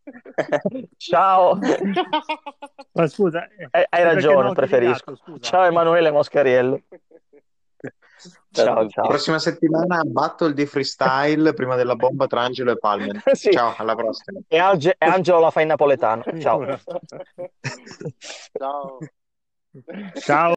Ciao. 0.97 1.59
Ma 2.93 3.07
scusa, 3.09 3.49
eh, 3.49 3.86
hai 3.88 4.05
ragione, 4.05 4.53
preferisco. 4.53 5.18
Ciao 5.41 5.64
Emanuele 5.64 6.12
Moscariello. 6.12 6.80
Ciao, 8.53 8.89
ciao. 8.89 9.09
Prossima 9.09 9.39
settimana 9.39 10.03
battle 10.05 10.53
di 10.53 10.66
freestyle 10.66 11.53
prima 11.55 11.76
della 11.76 11.95
bomba 11.97 12.26
tra 12.26 12.43
Angelo 12.43 12.72
e 12.72 12.78
Palmer. 12.78 13.22
Sì. 13.33 13.51
Ciao, 13.51 13.74
alla 13.76 13.95
prossima. 13.95 14.41
E, 14.49 14.59
Ange- 14.59 14.97
e 14.99 15.07
Angelo 15.07 15.41
la 15.41 15.51
fa 15.51 15.61
in 15.62 15.68
napoletano. 15.68 16.22
Ciao. 16.39 16.78
Ciao. 18.53 18.99
Ciao. 20.20 20.49